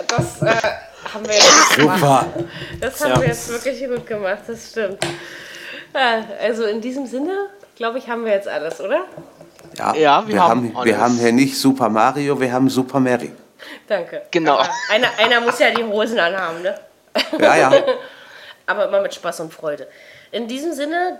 [0.07, 0.55] Das äh,
[1.15, 1.99] haben wir jetzt gemacht.
[1.99, 2.25] Super.
[2.79, 3.21] Das haben Ja.
[3.21, 5.03] wir jetzt wirklich gut gemacht, das stimmt.
[5.93, 9.05] Ja, also in diesem Sinne, glaube ich, haben wir jetzt alles, oder?
[9.77, 12.99] Ja, Ja, wir wir, haben haben, wir haben hier nicht Super Mario, wir haben Super
[12.99, 13.31] Mary.
[13.87, 14.23] Danke.
[14.31, 14.55] Genau.
[14.55, 16.79] Aber einer, einer muss ja die Hosen anhaben, ne?
[17.39, 17.71] Ja, ja.
[18.67, 19.87] aber immer mit Spaß und Freude.
[20.31, 21.19] In diesem Sinne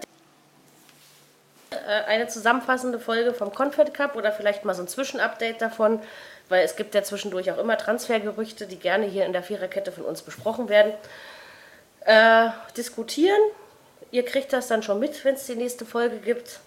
[1.71, 1.75] äh,
[2.07, 5.99] eine zusammenfassende Folge vom Confed Cup oder vielleicht mal so ein Zwischenupdate davon,
[6.49, 10.05] weil es gibt ja zwischendurch auch immer Transfergerüchte, die gerne hier in der Viererkette von
[10.05, 10.93] uns besprochen werden.
[12.01, 13.39] Äh, diskutieren.
[14.11, 16.59] Ihr kriegt das dann schon mit, wenn es die nächste Folge gibt.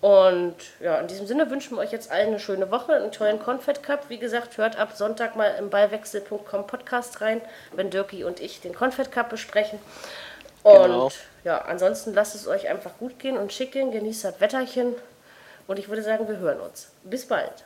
[0.00, 3.40] Und ja, in diesem Sinne wünschen wir euch jetzt allen eine schöne Woche, einen tollen
[3.40, 4.08] Confed Cup.
[4.08, 7.40] Wie gesagt, hört ab Sonntag mal im ballwechsel.com Podcast rein,
[7.72, 9.80] wenn Dirki und ich den Confed Cup besprechen.
[10.62, 11.10] Und Genau.
[11.44, 14.94] ja, ansonsten lasst es euch einfach gut gehen und schick gehen, genießt das Wetterchen.
[15.66, 16.88] Und ich würde sagen, wir hören uns.
[17.02, 17.65] Bis bald.